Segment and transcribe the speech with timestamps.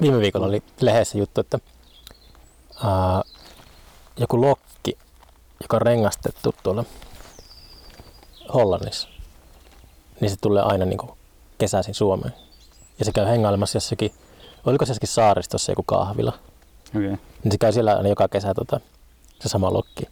[0.00, 1.58] viime viikolla oli lehdessä juttu, että
[2.84, 3.22] ää,
[4.16, 4.98] joku lokki,
[5.62, 6.84] joka on rengastettu tuolla
[8.54, 9.08] Hollannissa,
[10.20, 11.10] niin se tulee aina niin kuin
[11.58, 12.34] kesäisin Suomeen.
[12.98, 14.12] Ja se käy hengailemassa jossakin,
[14.66, 16.32] oliko se jossakin saaristossa joku kahvila.
[16.88, 17.00] Okei.
[17.44, 18.80] Niin se käy siellä aina joka kesä tota,
[19.40, 20.04] se sama lokki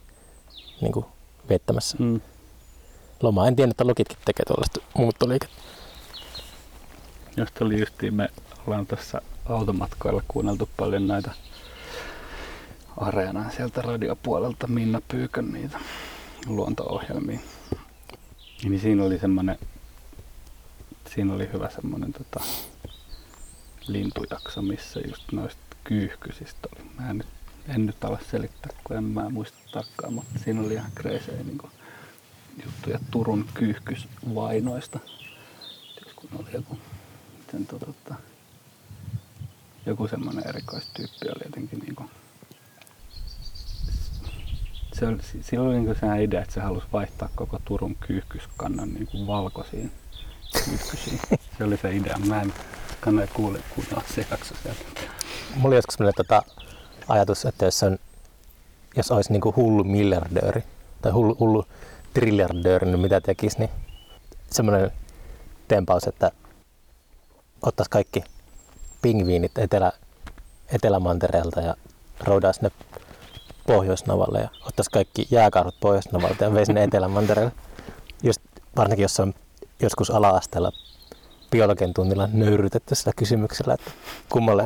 [0.81, 1.07] niin kuin
[1.49, 2.21] viettämässä Mm.
[3.23, 3.47] lomaa.
[3.49, 5.57] En tiedä, että lokitkin tekee tuollaista muuttoliikettä.
[7.37, 8.29] Josta oli justiin, me
[8.67, 11.31] ollaan tuossa automatkoilla kuunneltu paljon näitä
[12.97, 15.79] Areenan sieltä radiopuolelta Minna Pyykön niitä
[16.47, 17.39] luonto-ohjelmia.
[18.63, 19.59] Niin siinä oli semmonen,
[21.15, 22.41] siinä oli hyvä semmonen tota,
[23.89, 26.87] lintujakso, missä just noista kyyhkysistä oli.
[26.99, 27.27] Mä en nyt,
[27.69, 31.61] en nyt ala selittää, kun en mä muista tarkkaan, mutta siinä oli ihan kreisejä niin
[32.65, 34.99] juttuja Turun kyyhkysvainoista.
[36.17, 36.79] Kun oli joku,
[37.51, 38.15] sen, tota, tota,
[39.87, 42.05] joku semmoinen erikoistyyppi oli jotenkin niinku,
[44.93, 49.27] se oli, sillä oli niinku sehän idea, että se halusi vaihtaa koko Turun kyyhkyskannan niinku
[49.27, 49.93] valkoisiin
[50.65, 51.21] kyyhkysiin.
[51.59, 52.19] Se oli se idea.
[52.19, 52.55] Mä en
[53.01, 54.81] kannata kuule kuunnella se jakso sieltä.
[55.55, 56.43] Mulla oli joskus tota,
[57.09, 57.99] ajatus, että jos, on,
[58.97, 60.63] jos olisi niinku hullu miljardööri
[61.03, 61.65] tai hullu, hullu
[62.15, 63.71] triljardööri, niin mitä tekisi, niin
[64.51, 64.91] semmoinen
[65.69, 66.31] tempaus, että
[67.63, 68.25] ottaisi kaikki
[69.07, 69.93] pingviinit etelä,
[70.69, 71.75] Etelämantereelta ja
[72.25, 72.71] roudaisi ne
[73.67, 77.53] Pohjoisnavalle ja ottaisi kaikki jääkarhut Pohjoisnavalta ja veisi ne Etelämantereelle.
[78.23, 78.41] Just
[78.77, 79.35] varsinkin, jos on
[79.81, 80.73] joskus ala-asteella
[81.51, 83.91] biologian tunnilla nöyrytetty sillä kysymyksellä, että
[84.29, 84.65] kummalle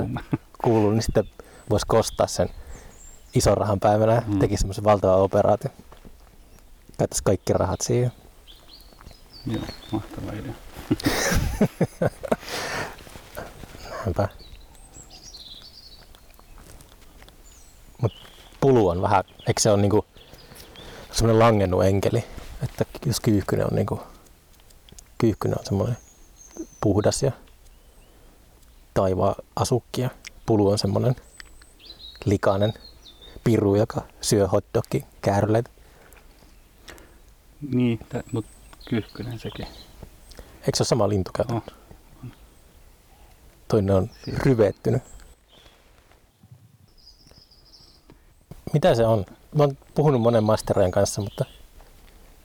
[0.64, 1.24] kuuluu, niin sitten
[1.70, 2.48] voisi kostaa sen
[3.34, 4.38] ison rahan päivänä ja Mm.
[4.38, 5.72] teki semmoisen valtavan operaation.
[6.98, 8.12] Käyttäisi kaikki rahat siihen.
[9.46, 10.52] Joo, mahtava idea.
[14.18, 14.28] Näinpä.
[18.00, 18.12] Mut
[18.60, 20.04] pulu on vähän, eikö se ole niinku
[21.12, 22.24] semmoinen langennut enkeli,
[22.62, 24.00] että jos kyyhkynen on niinku,
[25.18, 25.96] kyyhkynen on semmoinen
[26.80, 27.32] puhdas ja
[28.94, 30.10] taivaan asukki ja
[30.46, 31.16] pulu on semmoinen
[32.24, 32.74] likainen
[33.44, 35.70] piru, joka syö hotdogin kääryleitä.
[37.70, 38.00] Niin,
[38.32, 38.50] mutta
[38.88, 39.66] kyyhkynen sekin.
[40.60, 41.54] Eikö se ole sama lintu käytä?
[41.54, 41.79] Oh.
[43.70, 45.02] Toinen on ryvettynyt.
[48.72, 49.26] Mitä se on?
[49.54, 51.44] Mä oon puhunut monen masterojen kanssa, mutta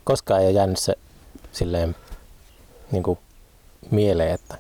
[0.03, 0.95] koskaan ei ole jäänyt se
[1.51, 1.95] silleen
[2.91, 3.19] niin kuin
[3.91, 4.57] mieleen, että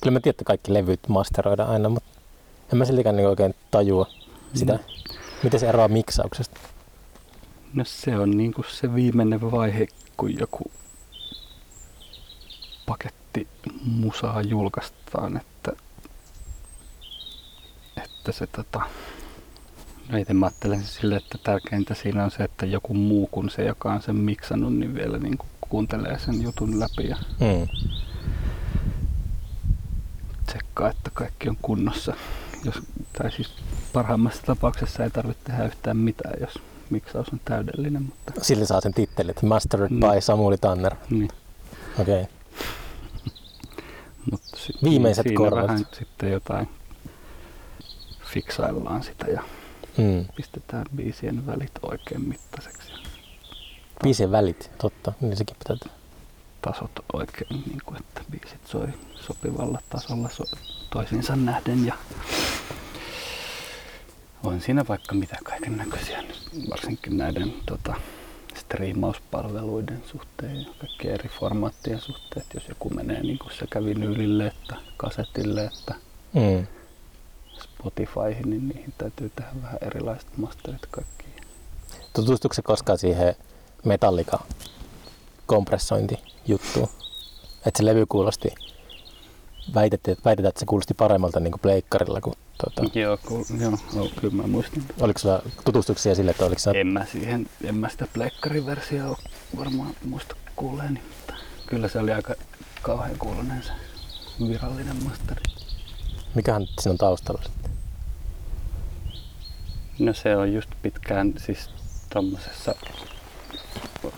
[0.00, 2.10] kyllä mä tiedän, että kaikki levyt masteroidaan aina, mutta
[2.72, 4.06] en mä siltikään niin oikein tajua
[4.54, 4.72] sitä.
[4.72, 4.80] Mm.
[5.42, 6.60] Miten se eroaa miksauksesta?
[7.74, 10.70] No se on niinku se viimeinen vaihe, kun joku
[12.86, 13.21] paketti
[13.84, 15.72] musaa julkaistaan, että,
[17.96, 18.80] että se tota,
[20.08, 23.64] no itse mä ajattelen sille, että tärkeintä siinä on se, että joku muu kuin se,
[23.64, 27.68] joka on sen miksannut, niin vielä niinku kuuntelee sen jutun läpi ja Mm.
[30.46, 32.14] tsekkaa, että kaikki on kunnossa.
[32.64, 32.74] Jos,
[33.18, 33.50] tai siis
[33.92, 36.58] parhaimmassa tapauksessa ei tarvitse tehdä yhtään mitään, jos
[36.90, 40.00] miksaus on täydellinen, mutta Sille saa sen tittelin, että Mastered Mm.
[40.00, 40.94] by Samuli Tanner.
[41.10, 41.30] niin.
[42.00, 42.22] Okei.
[42.22, 42.32] Okay.
[44.30, 45.62] Mutta sit, Viimeiset siinä korvat.
[45.64, 46.68] vähän sitten jotain
[48.24, 49.42] fiksaillaan sitä ja
[49.98, 50.26] Mm.
[50.36, 52.92] pistetään biisien välit oikein mittaiseksi
[54.02, 55.12] Biisien välit, totta.
[55.20, 55.94] Niin sekin pitää tehdä.
[56.62, 60.44] tasot oikein, niin kuin, että biisit soi sopivalla tasolla so,
[60.90, 61.94] toisiinsa nähden ja
[64.44, 66.22] on siinä vaikka mitä kaiken näköisiä,
[66.70, 67.94] varsinkin näiden tota,
[68.56, 74.46] striimauspalveluiden suhteen ja kaikkien eri formaattien suhteen, että jos joku menee niin kuin sekä vinylille
[74.46, 75.94] että kasetille että
[76.32, 76.66] Mm.
[77.62, 81.32] Spotifyhin, niin niihin täytyy tehdä vähän erilaiset masterit kaikkiin.
[82.12, 83.34] Tutustuiko se koskaan siihen
[83.84, 84.38] Metallica
[85.46, 86.88] kompressointijuttuun?
[87.66, 88.54] Että se levy kuulosti,
[89.74, 93.44] väitettiin, että, väitetään, että se kuulosti paremmalta niin kuin pleikkarilla kuin tuota, Joo, cool.
[93.60, 94.82] joo, joo, kyllä mä muistan.
[95.00, 96.70] Oliko sulla tutustuksia sille, että oliko se...
[96.74, 99.16] En mä siihen, en mä sitä pleikkariversiota ole
[99.58, 101.34] varmaan muista kuulleeni, mutta
[101.66, 102.34] kyllä se oli aika
[102.82, 103.72] kauhean kuulonen se
[104.48, 105.42] virallinen masteri.
[106.34, 107.70] Mikähän siinä on taustalla sitten?
[109.98, 111.70] No se on just pitkään siis
[112.12, 112.74] tommosessa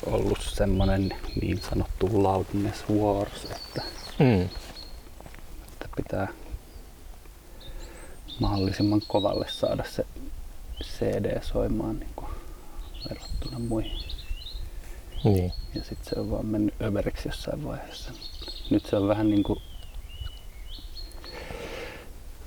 [0.06, 3.82] ollut semmonen niin sanottu loudness wars, että,
[4.19, 4.49] Mm.
[5.96, 6.29] Pitää
[8.41, 10.06] mahdollisimman kovalle saada se
[10.82, 12.31] CD soimaan niin kuin
[13.08, 13.99] verrattuna muihin.
[15.25, 15.52] Niin.
[15.75, 18.12] Ja sitten se on vaan mennyt överiksi jossain vaiheessa.
[18.70, 19.61] Nyt se on vähän niin kuin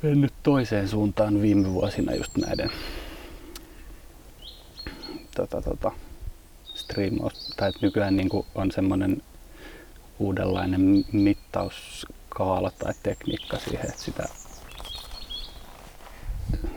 [0.01, 2.71] mennyt toiseen suuntaan viime vuosina just näiden
[5.35, 5.91] tota, tota,
[6.73, 9.21] striimaus, tai nykyään niin kuin on semmoinen
[10.19, 11.05] uudenlainen
[12.37, 14.23] mittauskaala tai tekniikka siihen, että sitä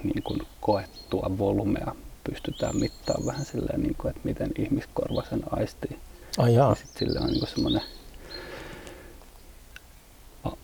[0.04, 5.98] niin kuin koettua volumea pystytään mittaamaan vähän silleen, niin kuin, että miten ihmiskorva sen aistii.
[6.38, 6.68] Ai jaa.
[6.68, 7.82] Ja sitten sillä on niin semmoinen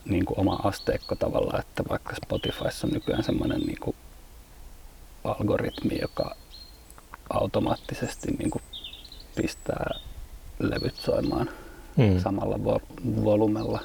[0.04, 3.96] niin kuin oma asteikko tavallaan, että vaikka Spotifyssa on nykyään semmoinen niin kuin
[5.24, 6.36] algoritmi, joka
[7.30, 8.62] automaattisesti niin kuin
[9.36, 9.90] pistää
[10.58, 11.50] levyt soimaan
[11.96, 12.20] Mm.
[12.22, 13.80] samalla vo- volumella,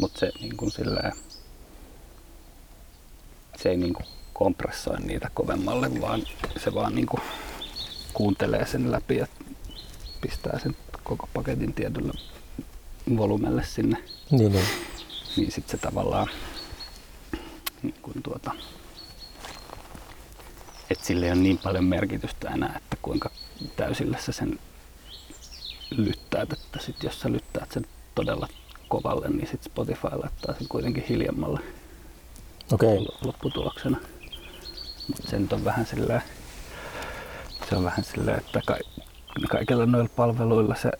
[0.00, 1.12] mutta se niin kuin silleen,
[3.56, 6.22] se ei niin kuin kompressoi niitä kovemmalle, vaan
[6.64, 7.20] se vaan niin kuin
[8.14, 9.26] kuuntelee sen läpi ja
[10.20, 12.12] pistää sen koko paketin tietyllä
[13.16, 14.64] volumelle sinne, Niin, niin.
[15.36, 16.28] niin sitten se tavallaan
[17.82, 18.50] niin kuin tuota,
[20.90, 23.30] että sillä ei ole niin paljon merkitystä enää, että kuinka
[23.76, 24.58] täysillä sä sen
[25.90, 28.48] lyttäät, että sit jos sä lyttäät sen todella
[28.88, 31.60] kovalle, niin sit Spotify laittaa sen kuitenkin hiljemmalle
[32.72, 32.98] okay.
[33.24, 33.98] lopputuloksena.
[35.08, 36.22] Mutta se nyt on vähän silleen,
[37.68, 38.76] se on vähän silleen, että ka-
[39.50, 40.90] kaikilla noilla palveluilla se,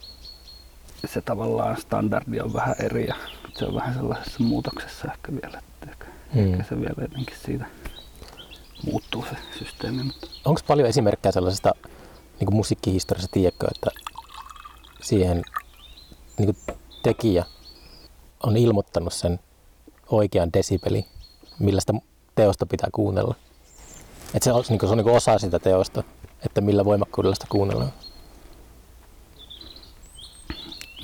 [1.07, 3.15] se tavallaan standardi on vähän eri ja
[3.59, 6.53] se on vähän sellaisessa muutoksessa ehkä vielä, että ehkä, Mm.
[6.53, 7.67] ehkä se vielä jotenkin siitä
[8.85, 10.13] muuttuu se systeemi,
[10.45, 11.73] Onko paljon esimerkkejä sellaisesta
[12.41, 13.91] niin musiikkihistoriassa, tiedätkö, että
[15.03, 15.43] siihen
[16.39, 16.57] niin
[17.03, 17.45] tekijä
[18.43, 19.41] on ilmoittanut sen
[20.11, 21.07] oikean desibeli,
[21.59, 21.93] millä sitä
[22.35, 23.35] teosta pitää kuunnella?
[24.35, 26.03] Että se, on, niin se on niin osa sitä teosta,
[26.47, 27.93] että millä voimakkuudella sitä kuunnellaan.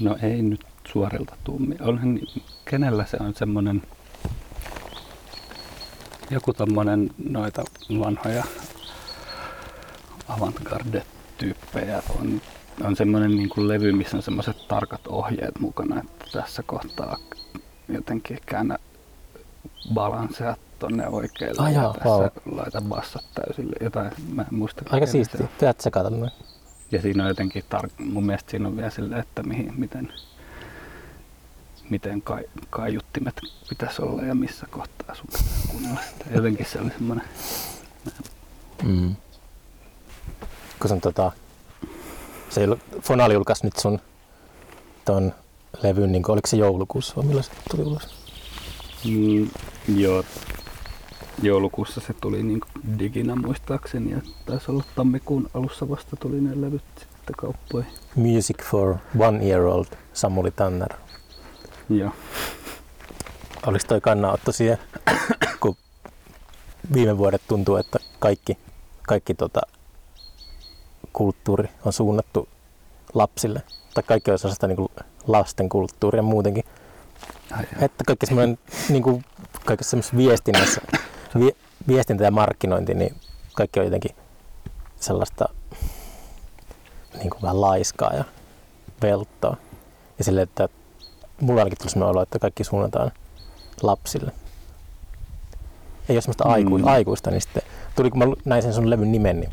[0.01, 1.77] No ei nyt suorilta tummi.
[1.81, 2.21] Onhan,
[2.65, 3.83] kenellä se on semmoinen
[6.31, 7.65] joku tommonen noita
[7.99, 8.45] vanhoja
[10.29, 12.43] avantgarde-tyyppejä on,
[12.85, 17.17] on semmoinen niin kuin levy, missä on semmoiset tarkat ohjeet mukana, että tässä kohtaa
[17.89, 18.79] jotenkin käännä
[19.95, 22.29] balansseja tonne oikealle ja jaa, tässä vau.
[22.53, 23.77] laita bassat täysille.
[23.81, 24.83] Jotain, mä en muista.
[24.85, 25.39] Aika kenen se siisti.
[25.43, 25.49] on.
[25.49, 26.31] Pitää tsekata noin.
[26.93, 30.13] Ja siinä on jotenkin, tar- mun mielestä siinä on vielä silleen, että mihin, miten,
[31.91, 36.25] miten kai, kaiuttimet pitäisi olla ja missä kohtaa sun pitää kuunnella sitä.
[36.35, 37.25] Jotenkin se oli semmoinen,
[38.83, 39.17] Mm.
[40.81, 41.33] Kun se on tota,
[42.55, 42.69] se
[43.03, 43.99] Fonali julkaisi nyt sun
[45.05, 45.33] ton
[45.83, 48.09] levyn, niin oliko se joulukuussa vai milloin se tuli ulos?
[49.05, 49.51] mm,
[49.97, 50.25] joo,
[51.43, 52.61] joulukuussa se tuli niin
[52.99, 57.93] diginä muistaakseni ja taisi olla tammikuun alussa vasta tuli ne levyt sitten kauppoihin.
[58.15, 60.95] Music for One Year Old, Samuli Tanner.
[61.89, 62.11] Joo.
[63.67, 64.79] Oliko toi kannanotto siihen,
[65.61, 65.77] kun
[66.95, 68.59] viime vuodet tuntuu, että kaikki,
[69.03, 69.61] kaikki tota,
[71.15, 72.49] kulttuuri on suunnattu
[73.15, 73.63] lapsille.
[73.95, 74.89] Tai kaikki on sellaista niin
[75.27, 76.65] lasten kulttuuria muutenkin.
[77.51, 77.65] Ai.
[77.81, 78.59] Että kaikki semmoinen
[78.93, 79.25] niin kuin,
[79.65, 80.81] kaikessa semmoisessa viestinnässä,
[81.39, 81.57] vi,
[81.89, 83.17] viestintä ja markkinointi, niin
[83.55, 84.17] kaikki on jotenkin
[85.01, 85.49] sellaista
[87.19, 88.25] niin kuin vähän laiskaa ja
[89.03, 89.57] velttoa.
[90.19, 90.69] Ja sille, että
[91.41, 93.13] mulla ainakin tuli semmoinen olo, että kaikki suunnataan
[93.83, 94.33] lapsille.
[96.09, 96.51] Ei ole semmoista Mm.
[96.51, 97.63] aiku, aikuista, niin sitten
[97.97, 99.51] tuli, kun mä näin sen sun levyn nimen, niin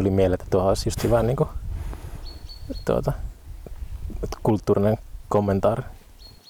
[0.00, 1.48] tuli mieleen, että tuohon olisi just hyvä niin kuin,
[2.84, 3.12] tuota,
[4.42, 5.82] kulttuurinen kommentaari.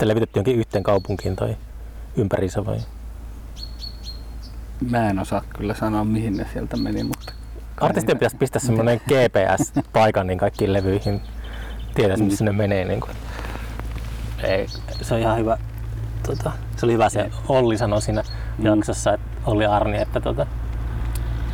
[0.01, 1.57] Sitten levitettiin jonkin yhteen kaupunkiin tai
[2.17, 2.77] ympäriinsä vai?
[4.89, 7.33] Mä en osaa kyllä sanoa mihin ne sieltä meni, mutta...
[7.81, 11.21] Artistien pitäisi pistää semmoinen GPS-paikan niin kaikkiin levyihin.
[11.95, 12.85] Tietäisi, missä ne menee.
[12.85, 13.11] Niin kuin.
[14.43, 14.67] Ei,
[15.01, 15.57] se on ihan hyvä.
[16.27, 18.23] Tota, se oli hyvä se Olli sanoi siinä
[18.57, 18.65] Mm.
[18.65, 20.41] jaksossa, että Olli Arni, että, tota,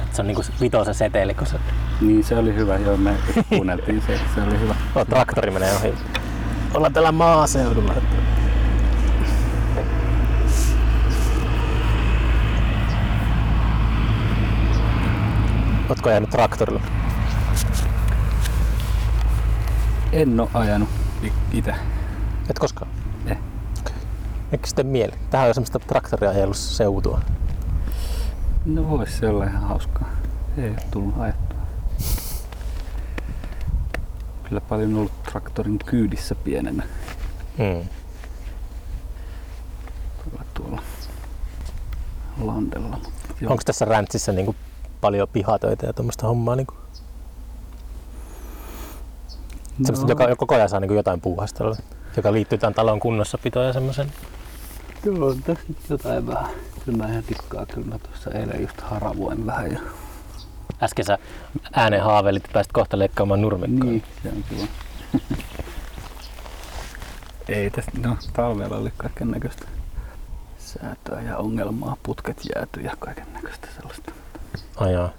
[0.03, 1.57] että se on niinku se vitosen seteli, kun se
[2.01, 3.13] Niin se oli hyvä, joo me
[3.49, 4.75] kuunneltiin se, se oli hyvä.
[4.95, 5.93] oh, traktori menee ohi.
[6.73, 7.93] Ollaan täällä maaseudulla.
[7.93, 8.36] Että...
[15.89, 16.81] Ootko ajanut traktorilla?
[20.11, 20.89] En oo ajanut
[21.51, 21.73] itse.
[22.49, 22.91] Et koskaan?
[23.25, 23.37] Eh.
[24.51, 25.13] Eikö sitten mieli?
[25.29, 27.21] Tähän on semmoista traktoriajelusseutua.
[28.65, 30.09] No vois se olla ihan hauskaa.
[30.57, 31.57] Ei oo tullut ajettua.
[34.43, 36.83] Kyllä paljon ollut traktorin kyydissä pienenä
[37.57, 37.87] Mm.
[40.23, 40.81] tuolla, tuolla
[42.41, 42.97] landella.
[43.47, 44.55] Onko tässä räntsissä niinku
[45.01, 46.55] paljon pihatöitä ja tuommoista hommaa?
[46.55, 46.73] Niinku?
[49.83, 51.75] Semmoista, joka koko ajan saa niinku jotain puuhastella,
[52.17, 54.11] joka liittyy tämän talon kunnossapitoon ja semmoisen.
[55.05, 56.51] Joo, on tässä nyt jotain vähän.
[56.85, 57.65] Kyllä mä ihan tikkaa.
[57.65, 59.71] Kyllä mä tuossa eilen just haravoin vähän.
[59.71, 59.79] Ja...
[60.81, 61.17] Äsken sä
[61.73, 63.89] ääneen haaveilit, että pääsit kohta leikkaamaan nurmikkoa.
[63.89, 64.67] Niin, se on kiva.
[67.49, 69.65] Ei tässä, no talvella oli kaiken näköistä
[70.57, 74.11] säätöä ja ongelmaa, putket jääty ja kaiken näköistä sellaista.
[74.75, 75.09] Ai jaa.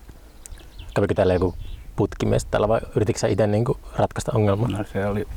[0.94, 1.54] Kävikö täällä joku
[1.96, 4.68] putkimies täällä vai yritikö sä itse niinku ratkaista ongelmaa?
[4.68, 5.28] No se oli,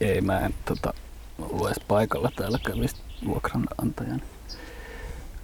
[0.00, 0.94] ei mä en tota,
[1.38, 4.22] ollut edes paikalla täällä kävisi vuokranantajan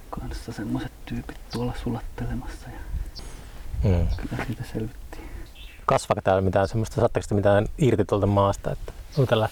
[0.09, 2.77] kanssa semmoiset tyypit tuolla sulattelemassa ja
[3.83, 4.07] Mm.
[4.17, 5.29] kyllä siitä selvittiin.
[5.85, 9.49] Kasvaako täällä mitään semmoista, saatteko te mitään irti tuolta maasta, että on täällä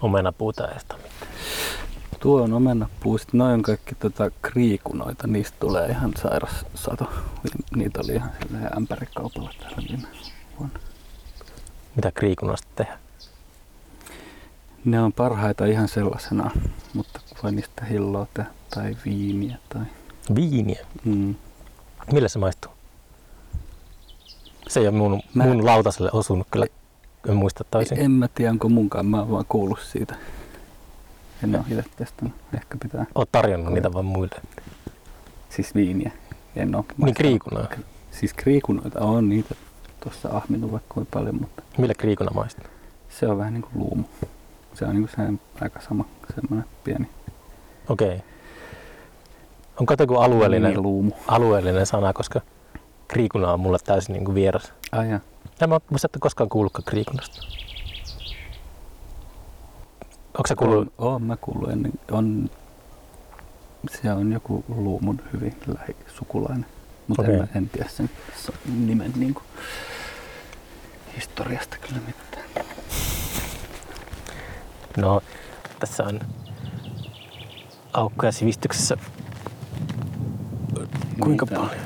[0.00, 1.32] omenapuuta sitä mitään?
[2.20, 7.12] Tuo on omenapuu, sitten noin on kaikki tota kriikunoita, niistä tulee ihan sairas sato.
[7.76, 10.08] Niitä oli ihan silleen ämpärikaupalla täällä viime
[10.58, 10.78] vuonna.
[11.96, 12.98] Mitä kriikunasta tehdään?
[14.84, 16.50] Ne on parhaita ihan sellaisena,
[16.94, 19.82] mutta voi niistä hilloa tehdä tai viiniä tai...
[20.34, 20.86] Viiniä.
[21.04, 21.34] Mm.
[22.12, 22.72] Millä se maistuu?
[24.68, 26.66] Se ei ole mun, Mä- mun lautaselle osunut kyllä.
[27.28, 27.98] En muista toisin.
[28.00, 30.16] En mä tiedä, onko munkaan, mä oon vaan kuullut siitä.
[31.44, 33.06] En ole itse testannut, ehkä pitää.
[33.14, 34.36] Oot tarjonnut niitä vaan muille.
[35.50, 36.10] Siis viiniä.
[36.56, 36.84] En oo.
[36.96, 37.66] Niin kriikunaa.
[38.10, 39.54] Siis kriikunoita on niitä
[40.02, 42.64] tuossa ahminut vaikka kuinka paljon, mutta Millä kriikuna maistuu?
[43.08, 44.04] se on vähän niin kuin luumu.
[44.74, 46.04] Se on niin kuin se aika sama,
[46.34, 47.08] semmoinen pieni
[47.88, 48.08] Okei.
[48.08, 48.20] Okay.
[49.80, 51.10] Onko joku alueellinen, Niin, luumu.
[51.28, 52.40] alueellinen sana, koska
[53.08, 54.72] kriikuna on mulle täysin niin kuin vieras.
[54.92, 55.20] Ai ja.
[55.60, 57.42] En mä muista, että koskaan kuullutkaan kriikunasta.
[60.38, 60.92] Onko se kuullut?
[60.98, 61.92] On, on mä kuullut ennen.
[62.10, 62.50] On,
[64.02, 66.66] se on joku luumun hyvin lähisukulainen.
[67.08, 67.34] Mutta Okei.
[67.34, 68.10] en, mä- en tiedä sen
[68.86, 69.44] nimen niin kuin,
[71.16, 72.66] historiasta kyllä mitään.
[74.96, 75.20] No,
[75.78, 76.20] tässä on
[77.92, 78.96] aukkoja sivistyksessä.
[81.20, 81.56] Kuinka on.
[81.58, 81.84] paljon?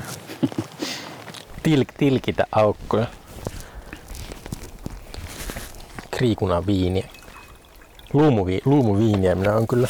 [1.62, 3.06] Til, tilkitä aukkoja.
[6.10, 7.08] Kriikuna viiniä.
[8.12, 9.88] Luumuvi, luumuviiniä minä on kyllä.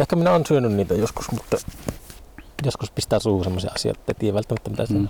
[0.00, 1.56] Ehkä minä olen syönyt niitä joskus, mutta
[2.64, 5.08] joskus pistää suuhun semmoisia asioita, että ei välttämättä mitä Mm.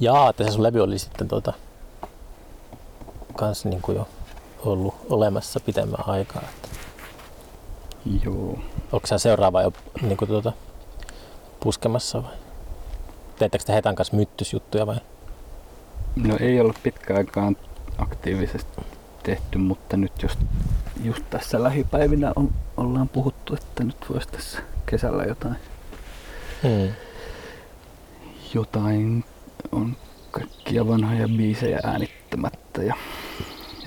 [0.00, 1.52] Jaa, että se sun levy oli sitten tota,
[3.36, 4.08] kans niin kuin jo
[4.64, 6.42] ollut olemassa pitemmän aikaa.
[6.42, 6.68] Että
[8.24, 8.58] Joo.
[8.92, 10.52] onko sä seuraava jo niin kuin tuota,
[11.60, 12.32] puskemassa vai?
[13.38, 14.96] Teettekö te Hetan kanssa myttysjuttuja vai?
[16.16, 17.56] No ei ole pitkään aikaan
[17.98, 18.80] aktiivisesti
[19.22, 20.38] tehty, mutta nyt just,
[21.04, 25.56] just tässä lähipäivinä on, ollaan puhuttu, että nyt voisi tässä kesällä jotain,
[26.62, 26.92] Hmm.
[28.54, 29.24] jotain
[29.72, 29.96] on
[30.30, 32.94] kaikkia vanhoja biisejä äänittämättä ja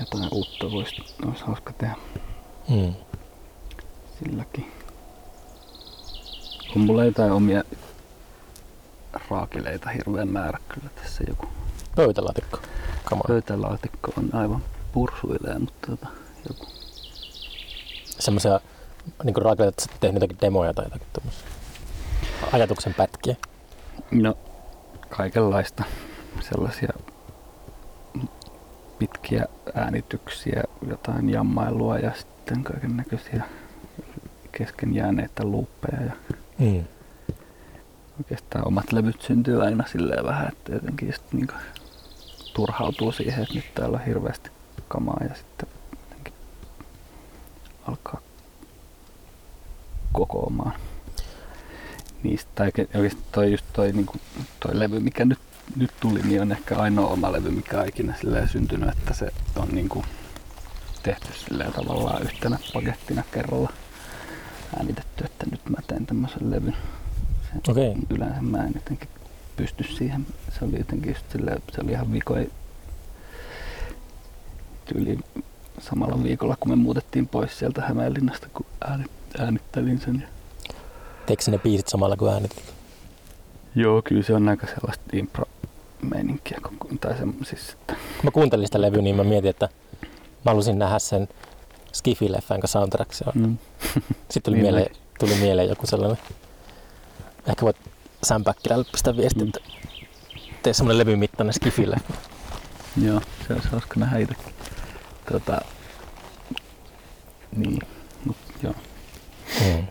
[0.00, 1.96] jotain uutta voisi, olisi hauska tehdä
[2.68, 2.94] Hmm.
[4.18, 4.72] silläkin.
[6.76, 7.64] On mulla jotain omia
[9.30, 11.46] raakileita hirveän määrä kyllä tässä joku
[11.96, 12.58] Pöytälaatikko.
[13.04, 13.26] Come on.
[13.28, 16.06] pöytälaatikko on aivan pursuilee, mutta tota,
[16.48, 16.66] joku.
[18.22, 18.60] Semmoisia
[19.24, 21.42] niin rakenteita, että sä oot tehnyt jotakin demoja tai jotakin tuommoisia
[22.52, 23.36] ajatuksen pätkiä.
[24.10, 24.38] No,
[25.08, 25.84] kaikenlaista
[26.40, 26.92] sellaisia
[28.98, 33.42] pitkiä äänityksiä, jotain jammailua ja sitten kaiken näköisiä
[34.52, 36.02] kesken jääneitä luuppeja.
[36.02, 36.12] Ja
[36.58, 36.84] Mm.
[38.18, 41.48] oikeastaan omat levyt syntyy aina silleen vähän, että jotenkin just niin
[42.54, 44.50] turhautuu siihen, että nyt täällä on hirveästi
[44.88, 45.68] kamaa ja sitten
[47.88, 48.20] alkaa
[50.12, 50.72] kokoamaan
[52.22, 52.50] niistä.
[52.54, 54.20] Tai oike- oikeastaan toi, just toi, niin kuin,
[54.60, 55.38] toi levy, mikä nyt,
[55.76, 59.32] nyt tuli, niin on ehkä ainoa oma levy, mikä on ikinä silleen syntynyt, että se
[59.56, 60.04] on niin kuin
[61.02, 63.72] tehty silleen tavallaan yhtenä pakettina kerralla
[64.76, 66.76] äänitetty, että nyt mä teen tämmöisen levyn.
[67.68, 67.94] Okei.
[68.10, 69.08] Yleensä mä en jotenkin
[69.56, 70.26] pysty siihen.
[70.58, 72.50] Se oli jotenkin just silleen, se oli ihan vikoi
[74.84, 75.18] tyyli
[75.82, 80.20] samalla viikolla, kun me muutettiin pois sieltä Hämeenlinnasta, kun äänit, äänittelin sen.
[80.68, 80.74] Ja
[81.26, 82.74] Teekö ne biisit samalla kuin äänitit?
[83.74, 86.58] Joo, kyllä se on aika sellaista impro-meininkiä.
[86.62, 89.68] koko- Tai se, siis, että, Kun mä kuuntelin sitä levyä, niin mä mietin, että
[90.44, 91.28] mä halusin nähdä sen
[91.92, 93.12] Skifi-leffan kanssa soundtrack.
[93.12, 93.32] Se on.
[93.42, 93.58] mm.
[94.30, 96.18] Sitten tuli, Niin mieleen, tuli mieleen joku sellainen.
[97.46, 97.76] Ehkä voit
[98.24, 99.46] Sam Päkkilälle pistää viesti, Mm.
[99.46, 99.60] että
[100.62, 101.96] tee semmoinen levyn mittainen Skifille.
[103.04, 104.54] Joo, se olisi hauska nähdä itsekin.
[105.32, 105.60] Tota,
[107.56, 107.78] niin,
[108.24, 108.74] mut, joo.
[109.60, 109.86] Mm.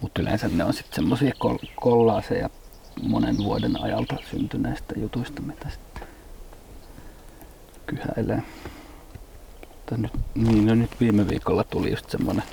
[0.00, 2.50] Mutta yleensä ne on sitten semmoisia kol- kollaaseja
[3.02, 6.08] monen vuoden ajalta syntyneistä jutuista, mitä sitten
[7.86, 8.42] kyhäilee.
[9.68, 12.44] Mutta nyt, niin, no nyt viime viikolla tuli just semmonen,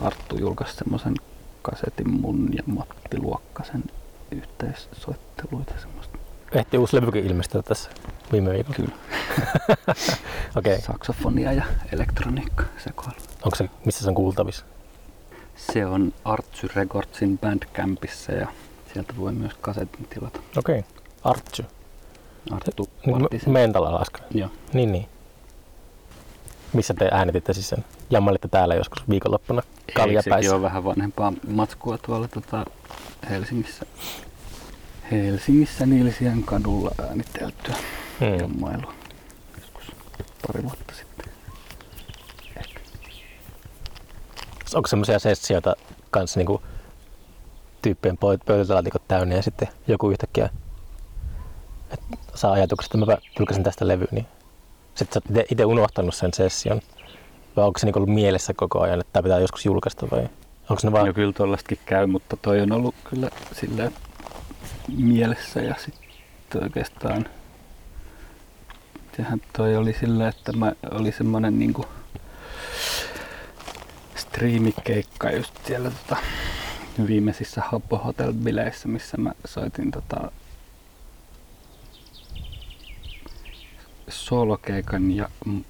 [0.00, 1.14] Arttu julkaisi semmoisen
[1.62, 3.84] kasetin mun ja Matti Luokkasen
[4.30, 6.18] yhteissoitteluita semmoista.
[6.52, 7.90] Ehti uusi levykin ilmestyä tässä
[8.32, 8.76] viime viikolla.
[8.76, 8.94] Kyllä.
[10.58, 10.80] Okay.
[10.80, 13.16] saksofonia ja elektroniikka sekoilu.
[13.44, 14.64] Onko se, missä se on kuultavissa?
[15.56, 18.48] Se on Artsy Recordsin Bandcampissa ja
[18.92, 20.40] sieltä voi myös kasetin tilata.
[20.56, 20.78] Okei.
[20.78, 20.90] Okay.
[21.24, 21.62] Artsu.
[22.50, 24.18] Arttu kuin Mentala laska.
[24.30, 24.50] Joo.
[24.72, 25.06] Niin, niin.
[26.72, 27.84] Missä te äänititte siis sen?
[28.10, 29.62] Jammalitte täällä joskus viikonloppuna
[29.94, 30.30] kaljapäissä.
[30.36, 32.64] sekin on vähän vanhempaa matskua tuolla tota,
[33.30, 33.86] Helsingissä.
[35.10, 37.74] Helsingissä Nilsiän kadulla ääniteltyä
[38.20, 38.34] Hmm.
[38.40, 38.92] jammailua.
[40.46, 41.32] Pari vuotta sitten.
[42.56, 42.80] Ehkä.
[44.74, 45.76] Onko semmoisia sessioita
[46.10, 46.62] kanssa niinku
[47.82, 50.50] tyyppien pö- pöytälaatikot täynnä ja sitten joku yhtäkkiä
[51.90, 52.00] et
[52.34, 54.26] saa ajatuksen, että mä julkaisin tästä levyä, niin
[54.94, 56.80] sitten sä oot itse unohtanut sen session.
[57.56, 60.28] Vai onko se niinku ollut mielessä koko ajan, että tämä pitää joskus julkaista vai
[60.70, 61.06] onko ne vaan...
[61.06, 63.90] No kyllä tuollaistakin käy, mutta toi on ollut kyllä sillä
[64.96, 67.26] mielessä ja sitten oikeastaan
[69.16, 71.84] Sehän toi oli sillä, että mä oli semmonen niinku
[74.16, 76.16] striimikeikka just siellä tota,
[77.06, 80.30] viimeisissä Habbo Hotel-bileissä, missä mä soitin tota
[84.08, 85.60] solokeikan ja m-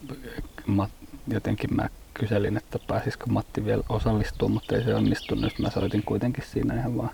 [0.66, 0.88] ma,
[1.28, 5.59] jotenkin mä kyselin, että pääsisikö Matti vielä osallistua, mutta ei se onnistunut.
[5.59, 7.11] Mä soitin kuitenkin siinä ihan vaan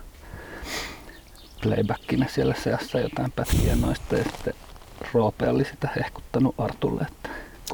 [1.63, 4.53] playbackinä siellä seassa jotain pätkiä noista ja sitten
[5.13, 7.01] Roope oli sitä hehkuttanut Artulle.
[7.01, 7.29] Että,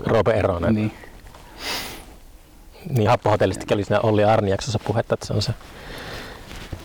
[0.05, 0.75] Roope Eronen.
[0.75, 0.91] Niin,
[2.89, 5.53] niin, Happohotellistakin oli siinä Olli Arni jaksossa puhetta, että se on se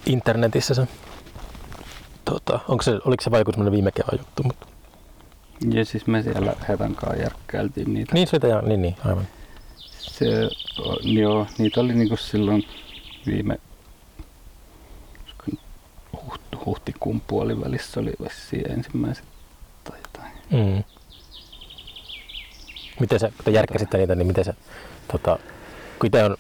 [0.06, 0.88] internetissä se.
[2.24, 4.42] Tota, onko se, oliko se vai joku viime kevään juttu?
[4.42, 4.66] Mutta...
[5.70, 8.14] ja siis me siellä Hetan kanssa järkkäiltiin niitä.
[8.14, 9.26] Niin, siitä ja, niin, niin, aivan.
[9.76, 10.26] Se,
[11.02, 12.64] joo, niitä oli niinku silloin
[13.26, 13.58] viime
[16.66, 19.24] huhtikuun puolivälissä oli vissiin ensimmäiset.
[20.52, 20.84] Mm.
[23.00, 24.54] Miten se, kun te järkkäsitte niitä, niin miten se,
[25.12, 25.38] tota,
[25.98, 26.36] kun itse on,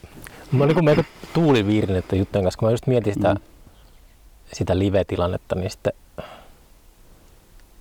[0.52, 1.02] mä olin kuin melko
[1.34, 3.40] tuuliviirin, että juttujen kanssa, kun mä just mietin sitä, Mm.
[4.52, 5.92] sitä live-tilannetta, niin sitten,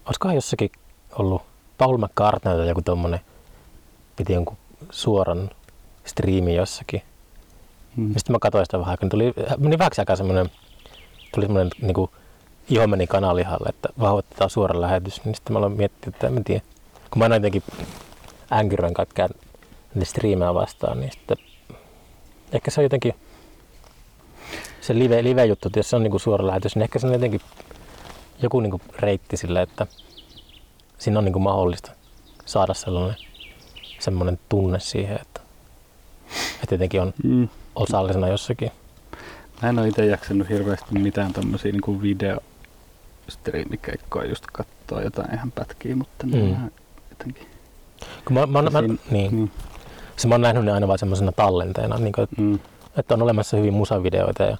[0.05, 0.71] olisikohan jossakin
[1.11, 1.41] ollut
[1.77, 3.19] Paul McCartney tai joku tommonen,
[4.15, 4.57] piti jonkun
[4.89, 5.49] suoran
[6.05, 7.01] striimin jossakin.
[7.95, 8.13] Mm.
[8.17, 10.51] Sitten mä katsoin sitä vähän, kun tuli, meni vähäksi aikaa semmoinen,
[11.33, 12.11] tuli semmoinen niin kuin,
[12.71, 16.41] iho meni kanalihalle, että vauhoitetaan suora lähetys, niin sitten mä aloin miettiä, että en mä
[16.45, 16.61] tiedä.
[17.11, 17.63] Kun mä aina jotenkin
[18.53, 19.29] änkyröin kaikkea
[19.95, 21.37] ne striimejä vastaan, niin sitten
[22.51, 23.13] ehkä se on jotenkin
[24.81, 27.13] se live, live-juttu, että jos se on niin kuin suora lähetys, niin ehkä se on
[27.13, 27.41] jotenkin
[28.41, 29.87] joku niin kuin reitti sille, että
[30.97, 31.91] siinä on niin kuin mahdollista
[32.45, 33.15] saada sellainen
[33.99, 35.41] semmoinen tunne siihen, että,
[36.63, 37.49] että jotenkin on Mm.
[37.75, 38.71] osallisena jossakin.
[39.61, 42.39] Mä en ole itse jaksanut hirveästi mitään tommosia niinku video
[43.29, 46.55] striimikeikkoja just katsoa jotain ihan pätkiä, mutta Mm.
[47.09, 47.47] jotenkin
[48.25, 49.35] Kun mä, mä, mä, Siinä- niin.
[49.35, 49.51] niin.
[50.17, 52.59] Se mä oon nähnyt ne aina vaan semmoisena tallenteena, niin kuin, Mm.
[52.97, 54.57] että on olemassa hyviä musavideoita ja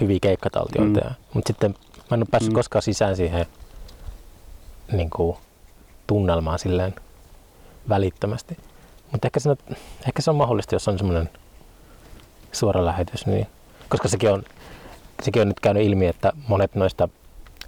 [0.00, 1.00] hyviä keikkataltioita.
[1.00, 1.06] Mm.
[1.06, 1.14] Mm.
[1.34, 1.70] Mutta sitten
[2.10, 2.54] mä en ole päässyt Mm.
[2.54, 2.58] mm.
[2.58, 3.46] koskaan sisään siihen
[4.92, 5.36] niin kuin,
[6.06, 6.94] tunnelmaan silleen
[7.88, 8.56] välittömästi.
[9.12, 9.56] Mutta ehkä, siinä-
[10.06, 11.30] ehkä se on mahdollista, jos on semmoinen
[12.52, 13.26] suora lähetys.
[13.26, 13.46] Niin,
[13.88, 14.42] koska sekin on,
[15.22, 17.08] sekin on nyt käynyt ilmi, että monet noista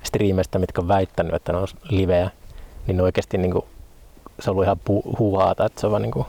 [0.04, 2.30] striimeistä, mitkä on väittänyt, että ne on livejä,
[2.86, 3.64] niin ne oikeasti niin kuin,
[4.40, 6.26] se on ollut ihan pu- huuhaata, että se on vaan niin kuin,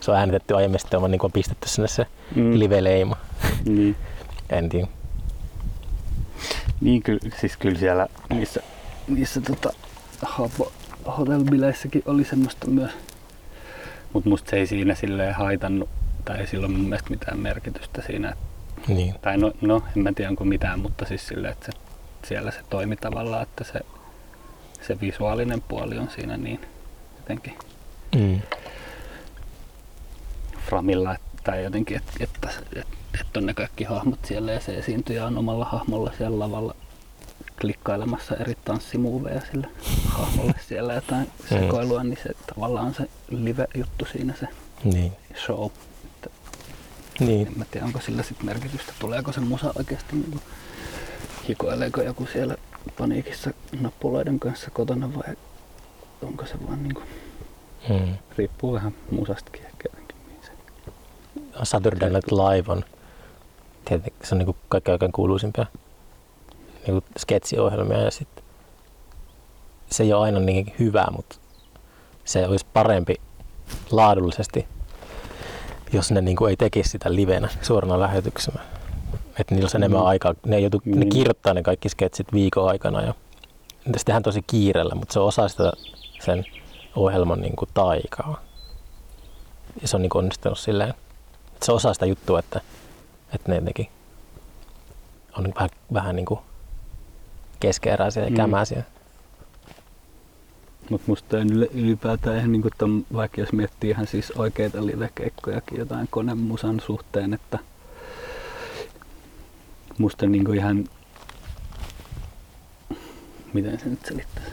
[0.00, 2.58] se on äänitetty aiemmin, sitten on vaan niin kuin pistetty sinne se Mm.
[2.58, 3.16] live-leima.
[3.64, 3.96] Niin.
[4.50, 4.86] En tiedä.
[6.80, 8.60] Niin kyllä, siis kyllä siellä niissä,
[9.08, 9.72] niissä tota,
[10.38, 10.72] hopo-
[11.18, 12.90] hotelbileissäkin oli semmoista myös.
[14.12, 15.88] Mutta musta se ei siinä silleen haitannut,
[16.24, 18.36] tai ei sillä ole mun mielestä mitään merkitystä siinä.
[18.88, 19.14] Niin.
[19.22, 21.72] Tai no, no en mä tiedä onko mitään, mutta siis silleen, että se,
[22.26, 23.80] siellä se toimi tavallaan, että se,
[24.86, 26.60] se visuaalinen puoli on siinä niin
[27.18, 27.54] jotenkin
[28.14, 28.40] Mm.
[30.68, 34.74] framilla, että, tai jotenkin, että, että, että, että on ne kaikki hahmot siellä ja se
[34.78, 36.74] esiintyjä on omalla hahmolla siellä lavalla
[37.60, 39.66] klikkailemassa eri tanssimuoveja sille
[40.08, 44.46] hahmolle siellä jotain sekoilua, niin se tavallaan se live-juttu siinä se
[44.84, 45.12] Niin.
[45.46, 45.70] show.
[47.20, 47.46] Niin.
[47.46, 50.40] En mä tiedä, onko sillä sit merkitystä, tuleeko se musa oikeasti niin
[51.48, 52.56] hikoileeko joku siellä
[52.98, 53.50] paniikissa
[53.80, 55.36] nappuloiden kanssa kotona vai
[56.22, 57.06] onko se vaan niin kuin,
[57.88, 58.14] Mm.
[58.38, 60.16] riippuu vähän musastakin ehkä jotenkin.
[61.62, 62.84] Saturday Night Live on
[63.84, 65.66] tietenkin se on niin kaikkein oikein kuuluisimpia
[66.86, 68.44] niin sketsiohjelmia ja sitten
[69.90, 71.36] se ei ole aina niin hyvä, mutta
[72.24, 73.14] se olisi parempi
[73.90, 74.68] laadullisesti,
[75.92, 78.60] jos ne niin ei tekisi sitä livenä suorana lähetyksenä.
[79.38, 80.06] Että niillä olisi enemmän Mm.
[80.06, 80.34] aikaa.
[80.46, 81.08] Ne, joutu, ne Niin.
[81.08, 83.14] kirjoittaa ne kaikki sketsit viikon aikana ja
[83.96, 85.72] se tehdään tosi kiireellä, mutta se on osa sitä
[86.20, 86.44] sen
[86.96, 88.40] ohjelman niin kuin taikaa.
[89.82, 92.60] Ja se on niin kuin onnistunut silleen, että se osaa sitä juttua, että,
[93.34, 93.88] että ne jotenkin
[95.38, 96.40] on vähän, vähän niin kuin
[97.60, 98.36] keskeeräisiä ja Mm.
[98.36, 98.82] kämäisiä.
[100.90, 106.08] Mutta musta on ylipäätään ihan niinku ton, vaikka jos miettii ihan siis oikeita livekeikkojakin jotain
[106.10, 107.58] konemusan suhteen, että
[109.98, 110.84] musta niinku ihan,
[113.52, 114.44] miten se nyt selittää,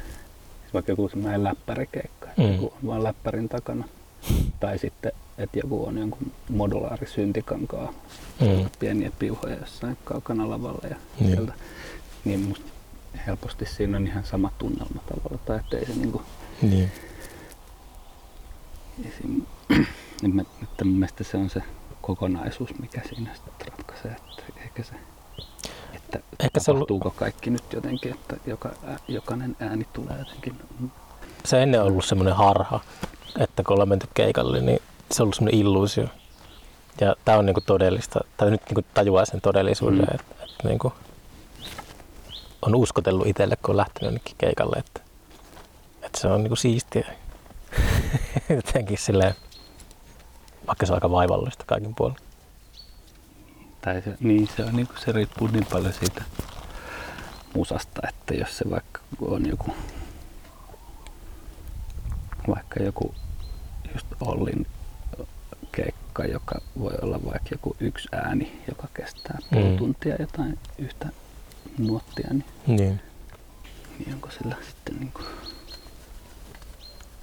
[0.74, 2.52] vaikka joku semmoinen läppärikeikka, että Mm.
[2.54, 3.84] joku on vaan läppärin takana,
[4.60, 7.94] tai sitten, että joku on jonkun modulaarisyntikankaa,
[8.42, 8.70] Mm.
[8.80, 11.32] pieniä piuhoja jossain kaukana lavalla ja Niin.
[11.32, 11.54] sieltä,
[12.26, 12.66] niin musta
[13.28, 16.22] helposti siinä on ihan sama tunnelma tavalla, tai ettei se niinku
[16.62, 16.92] Niin.
[19.08, 19.42] esim.
[20.34, 21.64] mä, että mun mielestä se on se
[22.02, 24.94] kokonaisuus, mikä siinä sitten ratkaisee, että ehkä se,
[26.16, 28.70] että Ehkä se on ollut- tapahtuuko kaikki nyt jotenkin, että joka,
[29.08, 30.60] jokainen ääni tulee jotenkin.
[31.46, 32.80] Se ennen ollut semmoinen harha,
[33.40, 34.80] että kun ollaan menty keikalle, niin
[35.12, 36.08] se on ollut semmoinen illuusio.
[37.02, 40.06] Ja tämä on niinku todellista, tai nyt niinku tajuaa sen todellisuuden, Mm.
[40.06, 40.16] mm.
[40.16, 40.94] että, että niinku
[42.62, 45.02] on uskotellut itselle, kun on lähtenyt jonnekin keikalle, että,
[46.02, 47.08] että se on niinku siistiä.
[48.56, 49.36] Jotenkin silleen,
[50.68, 52.16] vaikka se on aika vaivallista kaikin puolin.
[53.82, 56.24] Tai se, niin, se, on, niin se riippuu niin paljon siitä
[57.56, 59.74] musasta, että jos se vaikka on joku,
[62.48, 63.16] vaikka joku
[63.94, 64.68] just Ollin
[65.72, 69.78] keikka, joka voi olla vaikka joku yksi ääni, joka kestää puoli Mm.
[69.78, 71.10] tuntia jotain yhtä
[71.78, 73.02] nuottia, niin, Niin.
[74.00, 75.26] niin onko sillä sitten niin kuin,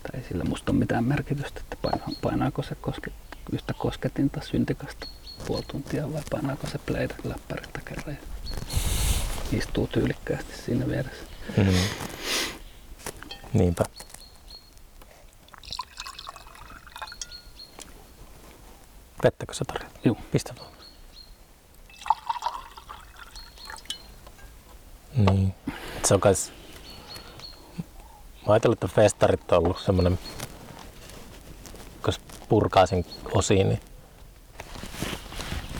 [0.02, 3.10] tai ei sillä musta ole mitään merkitystä, että paina, painaako se koske,
[3.52, 5.06] yhtä kosketinta syntikasta
[5.46, 8.16] puoli tuntia vai painaako se playtä läppärittä kerran
[9.52, 11.24] ja istuu tyylikkäästi siinä vieressä.
[11.56, 11.74] Mm.
[13.52, 13.84] Niinpä.
[19.22, 20.00] Pettäkö sä tarjoat?
[20.04, 20.16] Juu.
[20.32, 20.72] Pistä vaan.
[25.16, 25.54] Niin.
[25.96, 26.52] Et Se on kans...
[28.46, 30.18] Mä ajattelin, että festarit on ollut semmonen...
[32.04, 33.80] Kun se purkaa sen osiin, niin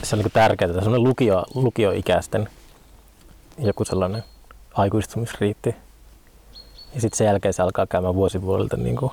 [0.07, 2.49] se on niinku tärkeää, että semmonen lukio, lukioikäisten
[3.57, 4.23] joku sellainen
[4.73, 5.75] aikuistumisriitti.
[6.95, 9.11] Ja sitten sen jälkeen se alkaa käymään vuosi vuodelta niin kuin